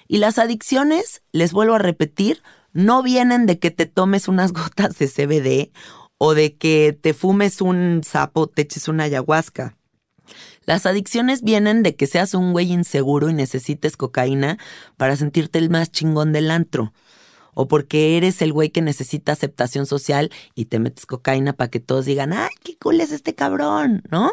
Y 0.08 0.18
las 0.18 0.38
adicciones, 0.40 1.22
les 1.32 1.54
vuelvo 1.54 1.76
a 1.76 1.80
repetir, 1.80 2.42
no 2.74 3.04
vienen 3.04 3.46
de 3.46 3.60
que 3.60 3.72
te 3.72 3.86
tomes 3.86 4.28
unas 4.28 4.54
gotas 4.54 4.98
de 4.98 5.08
CBD 5.08 5.72
o 6.18 6.34
de 6.34 6.56
que 6.56 6.98
te 7.00 7.14
fumes 7.14 7.62
un 7.62 8.02
sapo, 8.04 8.48
te 8.48 8.64
eches 8.64 8.88
una 8.88 9.06
ayahuasca. 9.06 9.78
Las 10.66 10.86
adicciones 10.86 11.42
vienen 11.42 11.84
de 11.84 11.96
que 11.96 12.08
seas 12.08 12.34
un 12.34 12.52
güey 12.52 12.72
inseguro 12.72 13.30
y 13.30 13.34
necesites 13.34 13.98
cocaína 13.98 14.58
para 14.98 15.16
sentirte 15.16 15.60
el 15.60 15.70
más 15.70 15.92
chingón 15.92 16.32
del 16.34 16.52
antro. 16.52 16.94
O 17.54 17.68
porque 17.68 18.16
eres 18.16 18.42
el 18.42 18.54
güey 18.54 18.70
que 18.70 18.82
necesita 18.82 19.34
aceptación 19.34 19.86
social 19.86 20.32
y 20.56 20.66
te 20.66 20.80
metes 20.80 21.06
cocaína 21.06 21.52
para 21.52 21.70
que 21.70 21.82
todos 21.82 22.06
digan, 22.06 22.32
ay, 22.32 22.52
qué 22.64 22.78
cool 22.78 23.02
es 23.02 23.12
este 23.12 23.36
cabrón, 23.36 24.04
¿no? 24.10 24.32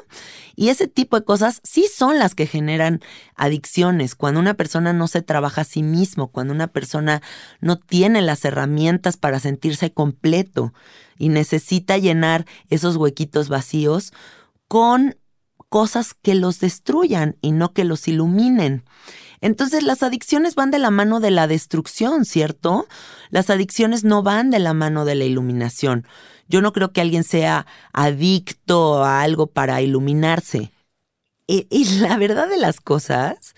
Y 0.54 0.68
ese 0.68 0.86
tipo 0.86 1.18
de 1.18 1.24
cosas 1.24 1.60
sí 1.64 1.86
son 1.92 2.20
las 2.20 2.36
que 2.36 2.46
generan 2.46 3.00
adicciones. 3.34 4.14
Cuando 4.14 4.38
una 4.38 4.54
persona 4.54 4.92
no 4.92 5.08
se 5.08 5.22
trabaja 5.22 5.62
a 5.62 5.64
sí 5.64 5.82
mismo, 5.82 6.28
cuando 6.28 6.54
una 6.54 6.68
persona 6.68 7.20
no 7.60 7.76
tiene 7.76 8.22
las 8.22 8.44
herramientas 8.44 9.16
para 9.16 9.40
sentirse 9.40 9.92
completo 9.92 10.72
y 11.18 11.28
necesita 11.30 11.98
llenar 11.98 12.46
esos 12.70 12.96
huequitos 12.96 13.48
vacíos 13.48 14.12
con 14.68 15.16
cosas 15.68 16.14
que 16.14 16.34
los 16.34 16.60
destruyan 16.60 17.36
y 17.40 17.52
no 17.52 17.72
que 17.72 17.84
los 17.84 18.08
iluminen. 18.08 18.84
Entonces 19.40 19.82
las 19.82 20.02
adicciones 20.02 20.54
van 20.54 20.70
de 20.70 20.78
la 20.78 20.90
mano 20.90 21.20
de 21.20 21.30
la 21.30 21.46
destrucción, 21.46 22.24
¿cierto? 22.24 22.86
Las 23.30 23.50
adicciones 23.50 24.04
no 24.04 24.22
van 24.22 24.50
de 24.50 24.58
la 24.58 24.74
mano 24.74 25.04
de 25.04 25.14
la 25.14 25.24
iluminación. 25.24 26.06
Yo 26.48 26.60
no 26.60 26.72
creo 26.72 26.92
que 26.92 27.00
alguien 27.00 27.24
sea 27.24 27.66
adicto 27.92 29.04
a 29.04 29.22
algo 29.22 29.48
para 29.48 29.80
iluminarse. 29.80 30.72
Y, 31.46 31.66
la 32.00 32.16
verdad 32.16 32.48
de 32.48 32.58
las 32.58 32.80
cosas 32.80 33.54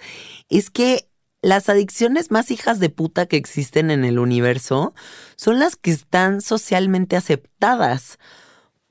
es 0.48 0.70
que 0.70 1.08
las 1.42 1.70
adicciones 1.70 2.30
más 2.30 2.50
hijas 2.50 2.78
de 2.80 2.90
puta 2.90 3.24
que 3.26 3.36
existen 3.36 3.90
en 3.90 4.04
el 4.04 4.18
universo 4.18 4.94
son 5.36 5.58
las 5.58 5.76
que 5.76 5.90
están 5.90 6.42
socialmente 6.42 7.16
aceptadas. 7.16 8.18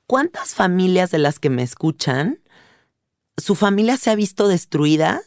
¿Cuántas 0.08 0.54
familias 0.54 1.12
de 1.12 1.18
las 1.18 1.38
que 1.38 1.50
me 1.50 1.62
escuchan 1.62 2.40
su 3.40 3.54
familia 3.54 3.96
se 3.96 4.10
ha 4.10 4.14
visto 4.14 4.48
destruida 4.48 5.22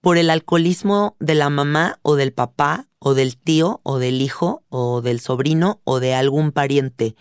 por 0.00 0.18
el 0.18 0.30
alcoholismo 0.30 1.16
de 1.20 1.34
la 1.34 1.50
mamá 1.50 1.98
o 2.02 2.16
del 2.16 2.32
papá 2.32 2.88
o 2.98 3.14
del 3.14 3.36
tío 3.36 3.80
o 3.82 3.98
del 3.98 4.20
hijo 4.20 4.64
o 4.68 5.00
del 5.00 5.20
sobrino 5.20 5.80
o 5.84 6.00
de 6.00 6.14
algún 6.14 6.52
pariente. 6.52 7.14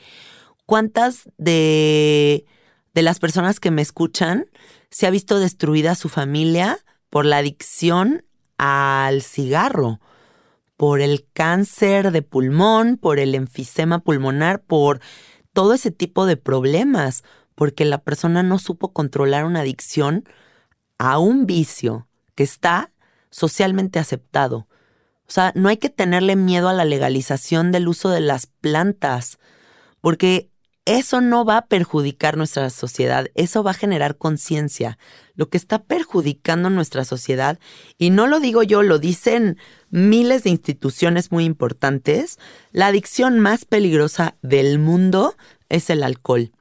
¿Cuántas 0.66 1.30
de, 1.38 2.46
de 2.94 3.02
las 3.02 3.20
personas 3.20 3.60
que 3.60 3.72
me 3.72 3.82
escuchan 3.82 4.46
se 4.90 5.08
ha 5.08 5.10
visto 5.10 5.40
destruida 5.40 5.96
su 5.96 6.10
familia 6.10 6.80
por 7.10 7.26
la 7.26 7.38
adicción 7.38 8.24
al 8.58 9.22
cigarro? 9.22 10.00
por 10.82 11.00
el 11.00 11.28
cáncer 11.32 12.10
de 12.10 12.24
pulmón, 12.24 12.98
por 12.98 13.20
el 13.20 13.36
enfisema 13.36 14.00
pulmonar, 14.00 14.64
por 14.64 15.00
todo 15.54 15.76
ese 15.76 15.92
tipo 15.92 16.26
de 16.26 16.38
problemas 16.38 17.24
porque 17.62 17.86
la 17.86 18.00
persona 18.00 18.42
no 18.42 18.58
supo 18.58 18.92
controlar 18.92 19.46
una 19.46 19.60
adicción 19.60 20.28
a 20.98 21.20
un 21.20 21.46
vicio 21.46 22.08
que 22.34 22.42
está 22.42 22.92
socialmente 23.30 24.00
aceptado. 24.00 24.68
O 25.28 25.32
sea, 25.32 25.52
no 25.54 25.70
hay 25.70 25.78
que 25.78 25.92
tenerle 25.92 26.36
miedo 26.36 26.70
a 26.70 26.74
la 26.74 26.86
legalización 26.86 27.72
del 27.72 27.88
uso 27.88 28.10
de 28.10 28.20
las 28.20 28.48
plantas, 28.48 29.38
porque 30.00 30.50
eso 30.86 31.22
no 31.22 31.46
va 31.46 31.58
a 31.58 31.66
perjudicar 31.68 32.36
nuestra 32.36 32.68
sociedad, 32.72 33.28
eso 33.36 33.62
va 33.62 33.70
a 33.70 33.76
generar 33.76 34.18
conciencia. 34.18 34.98
Lo 35.36 35.52
que 35.52 35.58
está 35.60 35.84
perjudicando 35.84 36.72
nuestra 36.72 37.06
sociedad, 37.06 37.60
y 38.00 38.10
no 38.10 38.26
lo 38.26 38.40
digo 38.40 38.64
yo, 38.64 38.82
lo 38.82 38.98
dicen 38.98 39.60
miles 39.92 40.42
de 40.46 40.50
instituciones 40.50 41.32
muy 41.32 41.46
importantes, 41.46 42.40
la 42.72 42.88
adicción 42.88 43.38
más 43.38 43.66
peligrosa 43.66 44.36
del 44.42 44.80
mundo 44.80 45.36
es 45.70 45.92
el 45.92 46.02
alcohol. 46.02 46.52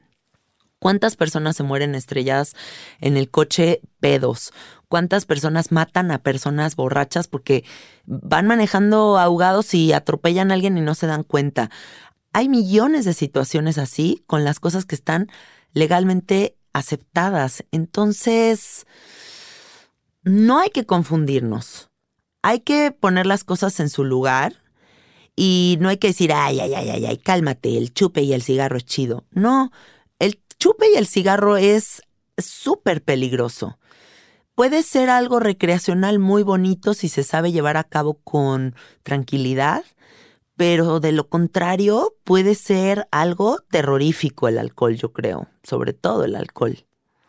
¿Cuántas 0.80 1.14
personas 1.14 1.56
se 1.56 1.62
mueren 1.62 1.94
estrelladas 1.94 2.56
en 3.00 3.18
el 3.18 3.30
coche 3.30 3.82
pedos? 4.00 4.52
¿Cuántas 4.88 5.26
personas 5.26 5.72
matan 5.72 6.10
a 6.10 6.18
personas 6.18 6.74
borrachas 6.74 7.28
porque 7.28 7.64
van 8.06 8.46
manejando 8.46 9.18
ahogados 9.18 9.74
y 9.74 9.92
atropellan 9.92 10.50
a 10.50 10.54
alguien 10.54 10.78
y 10.78 10.80
no 10.80 10.94
se 10.94 11.06
dan 11.06 11.22
cuenta? 11.22 11.70
Hay 12.32 12.48
millones 12.48 13.04
de 13.04 13.12
situaciones 13.12 13.76
así 13.76 14.24
con 14.26 14.42
las 14.42 14.58
cosas 14.58 14.86
que 14.86 14.94
están 14.94 15.28
legalmente 15.74 16.56
aceptadas. 16.72 17.62
Entonces, 17.72 18.86
no 20.22 20.60
hay 20.60 20.70
que 20.70 20.86
confundirnos. 20.86 21.90
Hay 22.42 22.60
que 22.60 22.90
poner 22.90 23.26
las 23.26 23.44
cosas 23.44 23.78
en 23.80 23.90
su 23.90 24.02
lugar 24.04 24.62
y 25.36 25.76
no 25.80 25.90
hay 25.90 25.98
que 25.98 26.08
decir, 26.08 26.32
ay, 26.32 26.58
ay, 26.60 26.72
ay, 26.72 26.88
ay, 26.88 27.04
ay, 27.04 27.16
cálmate, 27.18 27.76
el 27.76 27.92
chupe 27.92 28.22
y 28.22 28.32
el 28.32 28.42
cigarro 28.42 28.78
es 28.78 28.86
chido. 28.86 29.24
No, 29.30 29.72
chupe 30.60 30.86
y 30.92 30.96
el 30.96 31.08
cigarro 31.08 31.56
es 31.56 32.02
súper 32.38 33.02
peligroso. 33.02 33.78
Puede 34.54 34.82
ser 34.82 35.08
algo 35.08 35.40
recreacional 35.40 36.18
muy 36.18 36.42
bonito 36.42 36.94
si 36.94 37.08
se 37.08 37.24
sabe 37.24 37.50
llevar 37.50 37.78
a 37.78 37.84
cabo 37.84 38.14
con 38.22 38.74
tranquilidad, 39.02 39.84
pero 40.56 41.00
de 41.00 41.12
lo 41.12 41.28
contrario 41.28 42.14
puede 42.24 42.54
ser 42.54 43.08
algo 43.10 43.60
terrorífico 43.70 44.48
el 44.48 44.58
alcohol, 44.58 44.96
yo 44.96 45.12
creo, 45.12 45.48
sobre 45.62 45.94
todo 45.94 46.24
el 46.24 46.36
alcohol. 46.36 46.84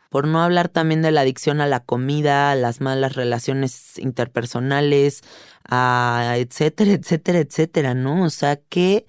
Por 0.10 0.28
no 0.28 0.44
hablar 0.44 0.67
también 0.67 1.02
de 1.02 1.12
la 1.12 1.22
adicción 1.22 1.62
a 1.62 1.67
la 1.67 1.80
comida, 1.80 2.52
a 2.52 2.56
las 2.56 2.82
malas 2.82 3.15
relaciones 3.15 3.98
interpersonales, 3.98 5.22
a 5.63 6.36
etcétera, 6.36 6.91
etcétera, 6.91 7.39
etcétera, 7.39 7.94
¿no? 7.94 8.26
O 8.26 8.30
sea, 8.30 8.58
qué 8.58 9.06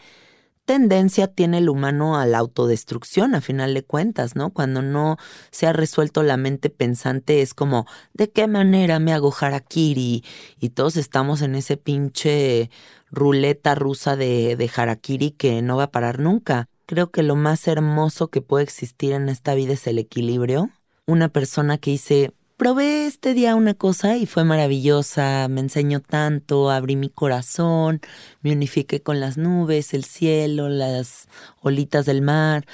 tendencia 0.65 1.29
tiene 1.29 1.59
el 1.59 1.69
humano 1.69 2.17
a 2.17 2.27
la 2.27 2.39
autodestrucción, 2.39 3.35
a 3.35 3.41
final 3.41 3.75
de 3.75 3.83
cuentas, 3.83 4.37
¿no? 4.37 4.51
Cuando 4.51 4.83
no 4.83 5.17
se 5.51 5.67
ha 5.67 5.73
resuelto 5.73 6.23
la 6.23 6.37
mente 6.37 6.71
pensante, 6.71 7.43
es 7.43 7.55
como, 7.55 7.87
¿de 8.15 8.31
qué 8.31 8.47
manera 8.47 8.99
me 8.99 9.13
hago 9.13 9.35
harakiri? 9.39 10.25
Y 10.61 10.69
todos 10.71 10.97
estamos 10.97 11.43
en 11.43 11.55
ese 11.55 11.77
pinche 11.77 12.71
ruleta 13.11 13.75
rusa 13.75 14.17
de, 14.17 14.57
de 14.57 14.71
harakiri 14.75 15.33
que 15.33 15.63
no 15.63 15.77
va 15.77 15.85
a 15.85 15.91
parar 15.91 16.19
nunca. 16.19 16.69
Creo 16.87 17.11
que 17.11 17.23
lo 17.23 17.37
más 17.37 17.67
hermoso 17.69 18.29
que 18.29 18.43
puede 18.43 18.65
existir 18.65 19.13
en 19.13 19.29
esta 19.29 19.55
vida 19.55 19.75
es 19.75 19.87
el 19.87 19.99
equilibrio. 19.99 20.71
Una 21.07 21.29
persona 21.29 21.79
que 21.79 21.91
dice, 21.93 22.33
probé 22.63 23.07
este 23.07 23.35
día 23.35 23.57
una 23.57 23.75
cosa 23.75 24.17
y 24.17 24.25
fue 24.25 24.45
maravillosa, 24.45 25.49
me 25.49 25.61
enseñó 25.61 25.99
tanto, 25.99 26.71
abrí 26.71 26.95
mi 26.95 27.09
corazón, 27.09 28.01
me 28.41 28.53
unifiqué 28.53 29.03
con 29.03 29.19
las 29.19 29.37
nubes, 29.37 29.95
el 29.95 30.05
cielo, 30.05 30.69
las 30.69 31.27
olitas 31.61 32.07
del 32.07 32.23
mar. 32.23 32.65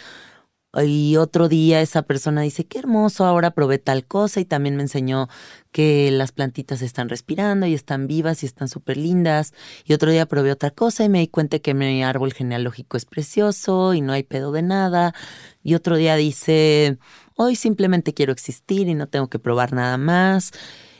Y 0.85 1.17
otro 1.17 1.49
día 1.49 1.81
esa 1.81 2.03
persona 2.03 2.43
dice, 2.43 2.67
qué 2.67 2.81
hermoso, 2.81 3.25
ahora 3.25 3.53
probé 3.53 3.79
tal 3.79 4.05
cosa 4.05 4.41
y 4.41 4.45
también 4.45 4.77
me 4.77 4.83
enseñó 4.83 5.29
que 5.73 6.11
las 6.11 6.33
plantitas 6.33 6.83
están 6.83 7.09
respirando 7.09 7.67
y 7.67 7.73
están 7.73 8.07
vivas 8.07 8.43
y 8.43 8.47
están 8.47 8.69
súper 8.69 8.99
lindas. 8.99 9.55
Y 9.87 9.95
otro 9.95 10.11
día 10.11 10.27
probé 10.27 10.53
otra 10.53 10.71
cosa 10.71 11.05
y 11.05 11.09
me 11.09 11.21
di 11.21 11.29
cuenta 11.29 11.61
que 11.61 11.73
mi 11.73 12.05
árbol 12.05 12.35
genealógico 12.35 12.99
es 12.99 13.07
precioso 13.07 13.95
y 13.95 14.03
no 14.03 14.13
hay 14.13 14.23
pedo 14.23 14.53
de 14.53 14.61
nada. 14.61 15.15
Y 15.63 15.75
otro 15.75 15.97
día 15.97 16.17
dice, 16.17 16.99
Hoy 17.41 17.55
simplemente 17.55 18.15
quiero 18.15 18.33
existir 18.33 18.89
y 18.89 18.95
no 18.95 19.07
tengo 19.07 19.29
que 19.29 19.39
probar 19.39 19.73
nada 19.73 19.97
más. 19.97 20.51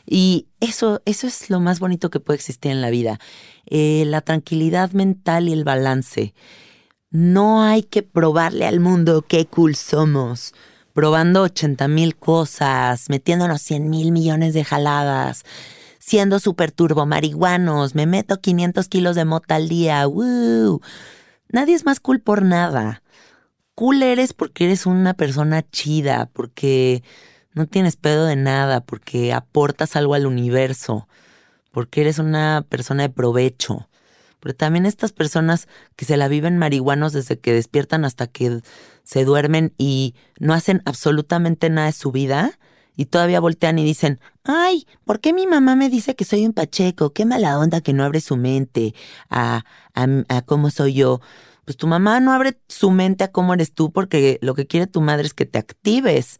Y 0.05 0.47
eso, 0.61 1.01
eso 1.03 1.27
es 1.27 1.49
lo 1.49 1.59
más 1.59 1.81
bonito 1.81 2.09
que 2.09 2.21
puede 2.21 2.37
existir 2.37 2.71
en 2.71 2.79
la 2.79 2.89
vida. 2.89 3.19
Eh, 3.65 4.05
la 4.07 4.21
tranquilidad 4.21 4.91
mental 4.91 5.49
y 5.49 5.51
el 5.51 5.65
balance. 5.65 6.33
No 7.11 7.61
hay 7.61 7.83
que 7.83 8.03
probarle 8.03 8.65
al 8.65 8.79
mundo 8.79 9.25
qué 9.27 9.47
cool 9.47 9.75
somos. 9.75 10.53
Probando 10.93 11.41
80 11.41 11.89
mil 11.89 12.15
cosas, 12.15 13.09
metiéndonos 13.09 13.61
100 13.61 13.89
mil 13.89 14.13
millones 14.13 14.53
de 14.53 14.63
jaladas, 14.63 15.43
siendo 15.99 16.39
super 16.39 16.71
turbo 16.71 17.05
marihuanos, 17.05 17.95
me 17.95 18.05
meto 18.05 18.39
500 18.39 18.87
kilos 18.87 19.17
de 19.17 19.25
mota 19.25 19.55
al 19.55 19.67
día. 19.67 20.05
Nadie 21.49 21.75
es 21.75 21.83
más 21.83 21.99
cool 21.99 22.21
por 22.21 22.43
nada 22.43 23.01
cool 23.79 24.03
eres 24.03 24.33
porque 24.33 24.65
eres 24.65 24.85
una 24.85 25.13
persona 25.13 25.61
chida, 25.61 26.29
porque 26.33 27.01
no 27.53 27.65
tienes 27.65 27.95
pedo 27.95 28.25
de 28.25 28.35
nada, 28.35 28.81
porque 28.81 29.31
aportas 29.31 29.95
algo 29.95 30.15
al 30.15 30.25
universo, 30.25 31.07
porque 31.71 32.01
eres 32.01 32.19
una 32.19 32.65
persona 32.67 33.03
de 33.03 33.09
provecho. 33.09 33.87
Pero 34.41 34.53
también 34.53 34.85
estas 34.85 35.13
personas 35.13 35.69
que 35.95 36.03
se 36.03 36.17
la 36.17 36.27
viven 36.27 36.57
marihuanos 36.57 37.13
desde 37.13 37.39
que 37.39 37.53
despiertan 37.53 38.03
hasta 38.03 38.27
que 38.27 38.59
se 39.03 39.23
duermen 39.23 39.73
y 39.77 40.13
no 40.39 40.53
hacen 40.53 40.81
absolutamente 40.83 41.69
nada 41.69 41.87
de 41.87 41.93
su 41.93 42.11
vida 42.11 42.59
y 42.97 43.05
todavía 43.05 43.39
voltean 43.39 43.79
y 43.79 43.85
dicen, 43.85 44.19
ay, 44.43 44.87
¿por 45.05 45.21
qué 45.21 45.31
mi 45.31 45.47
mamá 45.47 45.77
me 45.77 45.89
dice 45.89 46.17
que 46.17 46.25
soy 46.25 46.45
un 46.45 46.51
pacheco? 46.51 47.13
Qué 47.13 47.23
mala 47.23 47.57
onda 47.57 47.79
que 47.79 47.93
no 47.93 48.03
abre 48.03 48.19
su 48.19 48.35
mente 48.35 48.93
a, 49.29 49.63
a, 49.93 50.41
cómo 50.41 50.69
soy 50.69 50.95
yo 50.95 51.21
pues 51.69 51.77
tu 51.77 51.85
mamá 51.85 52.19
no 52.19 52.33
abre 52.33 52.59
su 52.67 52.89
mente 52.89 53.23
a 53.23 53.31
cómo 53.31 53.53
eres 53.53 53.73
tú 53.73 53.91
porque 53.91 54.39
lo 54.41 54.55
que 54.55 54.65
quiere 54.65 54.87
tu 54.87 55.01
madre 55.01 55.27
es 55.27 55.35
que 55.35 55.45
te 55.45 55.59
actives, 55.59 56.39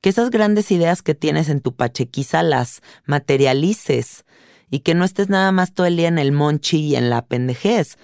que 0.00 0.08
esas 0.08 0.30
grandes 0.30 0.70
ideas 0.70 1.02
que 1.02 1.14
tienes 1.14 1.50
en 1.50 1.60
tu 1.60 1.76
pachequiza 1.76 2.42
las 2.42 2.80
materialices 3.04 4.24
y 4.70 4.78
que 4.78 4.94
no 4.94 5.04
estés 5.04 5.28
nada 5.28 5.52
más 5.52 5.74
todo 5.74 5.86
el 5.86 5.98
día 5.98 6.08
en 6.08 6.18
el 6.18 6.32
monchi 6.32 6.78
y 6.78 6.96
en 6.96 7.10
la 7.10 7.26
pendejez. 7.26 7.98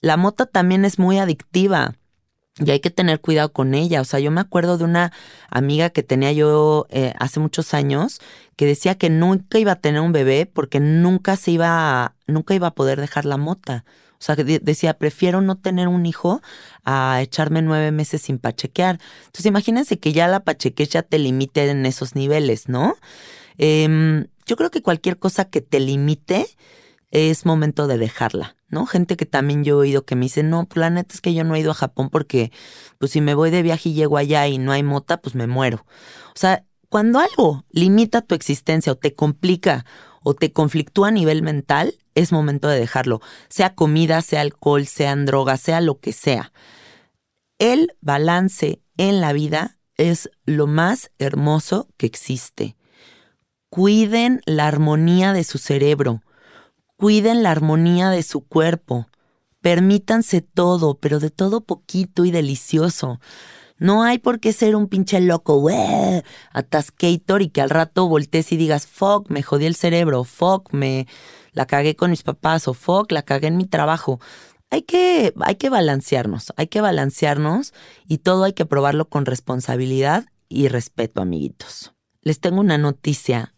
La 0.00 0.16
mota 0.16 0.46
también 0.46 0.84
es 0.84 1.00
muy 1.00 1.18
adictiva 1.18 1.96
y 2.64 2.70
hay 2.70 2.78
que 2.78 2.90
tener 2.90 3.20
cuidado 3.20 3.52
con 3.52 3.74
ella. 3.74 4.00
O 4.00 4.04
sea, 4.04 4.20
yo 4.20 4.30
me 4.30 4.40
acuerdo 4.40 4.78
de 4.78 4.84
una 4.84 5.10
amiga 5.50 5.90
que 5.90 6.04
tenía 6.04 6.30
yo 6.30 6.86
eh, 6.90 7.12
hace 7.18 7.40
muchos 7.40 7.74
años 7.74 8.20
que 8.54 8.66
decía 8.66 8.94
que 8.94 9.10
nunca 9.10 9.58
iba 9.58 9.72
a 9.72 9.80
tener 9.80 10.00
un 10.00 10.12
bebé 10.12 10.46
porque 10.46 10.78
nunca 10.78 11.34
se 11.34 11.50
iba 11.50 12.14
nunca 12.28 12.54
iba 12.54 12.68
a 12.68 12.74
poder 12.76 13.00
dejar 13.00 13.24
la 13.24 13.36
mota. 13.36 13.84
O 14.24 14.34
sea, 14.34 14.36
decía, 14.36 14.94
prefiero 14.94 15.42
no 15.42 15.56
tener 15.56 15.86
un 15.86 16.06
hijo 16.06 16.40
a 16.82 17.20
echarme 17.20 17.60
nueve 17.60 17.90
meses 17.90 18.22
sin 18.22 18.38
pachequear. 18.38 18.98
Entonces, 19.26 19.44
imagínense 19.44 19.98
que 19.98 20.14
ya 20.14 20.28
la 20.28 20.40
pacheque 20.40 20.86
ya 20.86 21.02
te 21.02 21.18
limite 21.18 21.68
en 21.68 21.84
esos 21.84 22.14
niveles, 22.14 22.70
¿no? 22.70 22.96
Em, 23.58 24.28
yo 24.46 24.56
creo 24.56 24.70
que 24.70 24.80
cualquier 24.80 25.18
cosa 25.18 25.44
que 25.44 25.60
te 25.60 25.78
limite 25.78 26.46
es 27.10 27.44
momento 27.44 27.86
de 27.86 27.98
dejarla, 27.98 28.56
¿no? 28.70 28.86
Gente 28.86 29.18
que 29.18 29.26
también 29.26 29.62
yo 29.62 29.74
he 29.74 29.88
oído 29.88 30.06
que 30.06 30.16
me 30.16 30.24
dice, 30.24 30.42
no, 30.42 30.64
pues 30.64 30.78
la 30.78 30.88
neta 30.88 31.12
es 31.12 31.20
que 31.20 31.34
yo 31.34 31.44
no 31.44 31.54
he 31.54 31.60
ido 31.60 31.72
a 31.72 31.74
Japón 31.74 32.08
porque, 32.08 32.50
pues 32.96 33.12
si 33.12 33.20
me 33.20 33.34
voy 33.34 33.50
de 33.50 33.60
viaje 33.60 33.90
y 33.90 33.92
llego 33.92 34.16
allá 34.16 34.48
y 34.48 34.56
no 34.56 34.72
hay 34.72 34.82
mota, 34.82 35.18
pues 35.18 35.34
me 35.34 35.46
muero. 35.46 35.84
O 36.28 36.38
sea, 36.38 36.64
cuando 36.88 37.18
algo 37.18 37.66
limita 37.68 38.22
tu 38.22 38.34
existencia 38.34 38.90
o 38.90 38.96
te 38.96 39.14
complica 39.14 39.84
o 40.24 40.34
te 40.34 40.52
conflictúa 40.52 41.08
a 41.08 41.12
nivel 41.12 41.42
mental, 41.42 41.94
es 42.16 42.32
momento 42.32 42.66
de 42.66 42.80
dejarlo, 42.80 43.20
sea 43.48 43.76
comida, 43.76 44.20
sea 44.22 44.40
alcohol, 44.40 44.86
sean 44.86 45.26
drogas, 45.26 45.60
sea 45.60 45.80
lo 45.80 46.00
que 46.00 46.12
sea. 46.12 46.52
El 47.58 47.96
balance 48.00 48.82
en 48.96 49.20
la 49.20 49.32
vida 49.32 49.78
es 49.96 50.30
lo 50.44 50.66
más 50.66 51.12
hermoso 51.18 51.88
que 51.96 52.06
existe. 52.06 52.76
Cuiden 53.68 54.40
la 54.46 54.66
armonía 54.66 55.32
de 55.32 55.44
su 55.44 55.58
cerebro, 55.58 56.22
cuiden 56.96 57.42
la 57.42 57.50
armonía 57.50 58.10
de 58.10 58.22
su 58.22 58.40
cuerpo, 58.46 59.08
permítanse 59.60 60.40
todo, 60.40 60.98
pero 60.98 61.20
de 61.20 61.30
todo 61.30 61.60
poquito 61.60 62.24
y 62.24 62.30
delicioso. 62.30 63.20
No 63.76 64.04
hay 64.04 64.18
por 64.18 64.40
qué 64.40 64.52
ser 64.52 64.76
un 64.76 64.88
pinche 64.88 65.20
loco, 65.20 65.68
atascator 66.52 67.42
y 67.42 67.48
que 67.48 67.60
al 67.60 67.70
rato 67.70 68.08
voltees 68.08 68.52
y 68.52 68.56
digas, 68.56 68.86
fuck, 68.86 69.28
me 69.30 69.42
jodí 69.42 69.66
el 69.66 69.74
cerebro, 69.74 70.24
fuck, 70.24 70.72
me, 70.72 71.08
la 71.52 71.66
cagué 71.66 71.96
con 71.96 72.10
mis 72.10 72.22
papás 72.22 72.68
o 72.68 72.74
fuck, 72.74 73.10
la 73.10 73.22
cagué 73.22 73.48
en 73.48 73.56
mi 73.56 73.66
trabajo. 73.66 74.20
Hay 74.70 74.82
que, 74.82 75.34
hay 75.40 75.56
que 75.56 75.70
balancearnos, 75.70 76.52
hay 76.56 76.68
que 76.68 76.80
balancearnos 76.80 77.74
y 78.06 78.18
todo 78.18 78.44
hay 78.44 78.52
que 78.52 78.66
probarlo 78.66 79.08
con 79.08 79.26
responsabilidad 79.26 80.26
y 80.48 80.68
respeto, 80.68 81.22
amiguitos. 81.22 81.94
Les 82.22 82.40
tengo 82.40 82.60
una 82.60 82.78
noticia. 82.78 83.50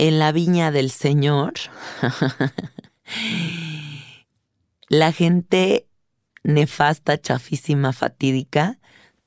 En 0.00 0.20
la 0.20 0.30
viña 0.30 0.70
del 0.70 0.92
Señor, 0.92 1.54
la 4.88 5.10
gente 5.10 5.88
nefasta, 6.44 7.20
chafísima, 7.20 7.92
fatídica, 7.92 8.77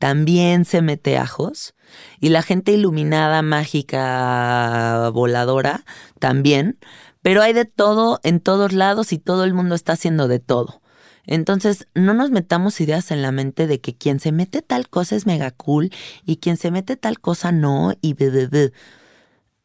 también 0.02 0.66
se 0.66 0.82
mete 0.82 1.16
ajos. 1.20 1.76
Y 2.20 2.30
la 2.30 2.42
gente 2.42 2.72
iluminada, 2.72 3.44
mágica, 3.44 5.12
voladora, 5.14 5.86
también. 6.18 6.80
Pero 7.22 7.44
hay 7.44 7.54
de 7.54 7.66
todo 7.66 8.20
en 8.24 8.40
todos 8.40 8.74
lados 8.74 9.14
y 9.14 9.20
todo 9.20 9.44
el 9.44 9.54
mundo 9.54 9.76
está 9.76 9.94
haciendo 9.94 10.28
de 10.28 10.40
todo. 10.40 10.82
Entonces, 11.28 11.88
no 11.94 12.16
nos 12.16 12.32
metamos 12.32 12.82
ideas 12.82 13.12
en 13.12 13.22
la 13.22 13.32
mente 13.32 13.68
de 13.68 13.80
que 13.80 13.96
quien 13.96 14.20
se 14.20 14.32
mete 14.32 14.64
tal 14.64 14.90
cosa 14.90 15.16
es 15.16 15.28
mega 15.28 15.52
cool 15.52 15.92
y 16.26 16.38
quien 16.38 16.58
se 16.58 16.72
mete 16.72 16.98
tal 16.98 17.20
cosa 17.20 17.52
no 17.52 17.94
y 18.02 18.16
de, 18.16 18.74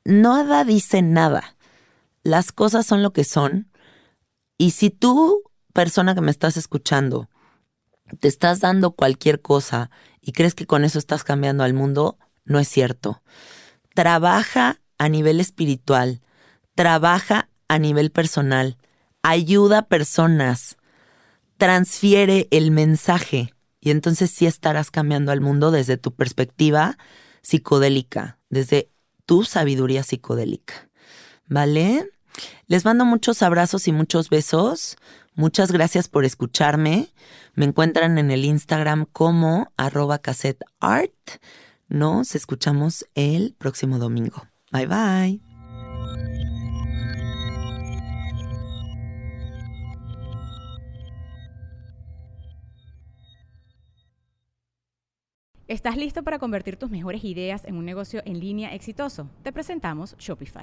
Nada 0.04 0.64
dice 0.64 1.00
nada. 1.00 1.56
Las 2.24 2.52
cosas 2.52 2.84
son 2.84 3.02
lo 3.02 3.14
que 3.14 3.24
son. 3.24 3.70
Y 4.58 4.72
si 4.72 4.90
tú, 4.90 5.44
persona 5.72 6.14
que 6.14 6.20
me 6.20 6.30
estás 6.30 6.58
escuchando, 6.58 7.30
te 8.20 8.28
estás 8.28 8.60
dando 8.60 8.92
cualquier 8.92 9.40
cosa 9.40 9.90
y 10.20 10.32
crees 10.32 10.54
que 10.54 10.66
con 10.66 10.84
eso 10.84 10.98
estás 10.98 11.24
cambiando 11.24 11.64
al 11.64 11.74
mundo, 11.74 12.18
no 12.44 12.58
es 12.58 12.68
cierto. 12.68 13.22
Trabaja 13.94 14.80
a 14.98 15.08
nivel 15.08 15.40
espiritual 15.40 16.22
trabaja 16.76 17.48
a 17.66 17.80
nivel 17.80 18.12
personal, 18.12 18.76
ayuda 19.22 19.78
a 19.78 19.88
personas, 19.88 20.76
transfiere 21.56 22.46
el 22.52 22.70
mensaje 22.70 23.52
y 23.80 23.90
entonces 23.90 24.30
sí 24.30 24.46
estarás 24.46 24.92
cambiando 24.92 25.32
al 25.32 25.40
mundo 25.40 25.72
desde 25.72 25.96
tu 25.96 26.14
perspectiva 26.14 26.98
psicodélica, 27.42 28.38
desde 28.50 28.92
tu 29.24 29.42
sabiduría 29.42 30.04
psicodélica. 30.04 30.88
¿Vale? 31.48 32.10
Les 32.66 32.84
mando 32.84 33.04
muchos 33.04 33.42
abrazos 33.42 33.88
y 33.88 33.92
muchos 33.92 34.28
besos. 34.28 34.96
Muchas 35.34 35.70
gracias 35.70 36.08
por 36.08 36.24
escucharme. 36.24 37.12
Me 37.54 37.66
encuentran 37.66 38.18
en 38.18 38.30
el 38.30 38.44
Instagram 38.44 39.06
como 39.12 39.72
arroba 39.76 40.18
cassetteart. 40.18 41.12
Nos 41.88 42.34
escuchamos 42.34 43.06
el 43.14 43.54
próximo 43.58 43.98
domingo. 43.98 44.48
Bye 44.72 44.86
bye. 44.86 45.40
¿Estás 55.68 55.96
listo 55.96 56.22
para 56.22 56.38
convertir 56.38 56.76
tus 56.76 56.90
mejores 56.90 57.24
ideas 57.24 57.64
en 57.64 57.76
un 57.76 57.84
negocio 57.84 58.22
en 58.24 58.38
línea 58.38 58.72
exitoso? 58.72 59.28
Te 59.42 59.52
presentamos 59.52 60.16
Shopify. 60.16 60.62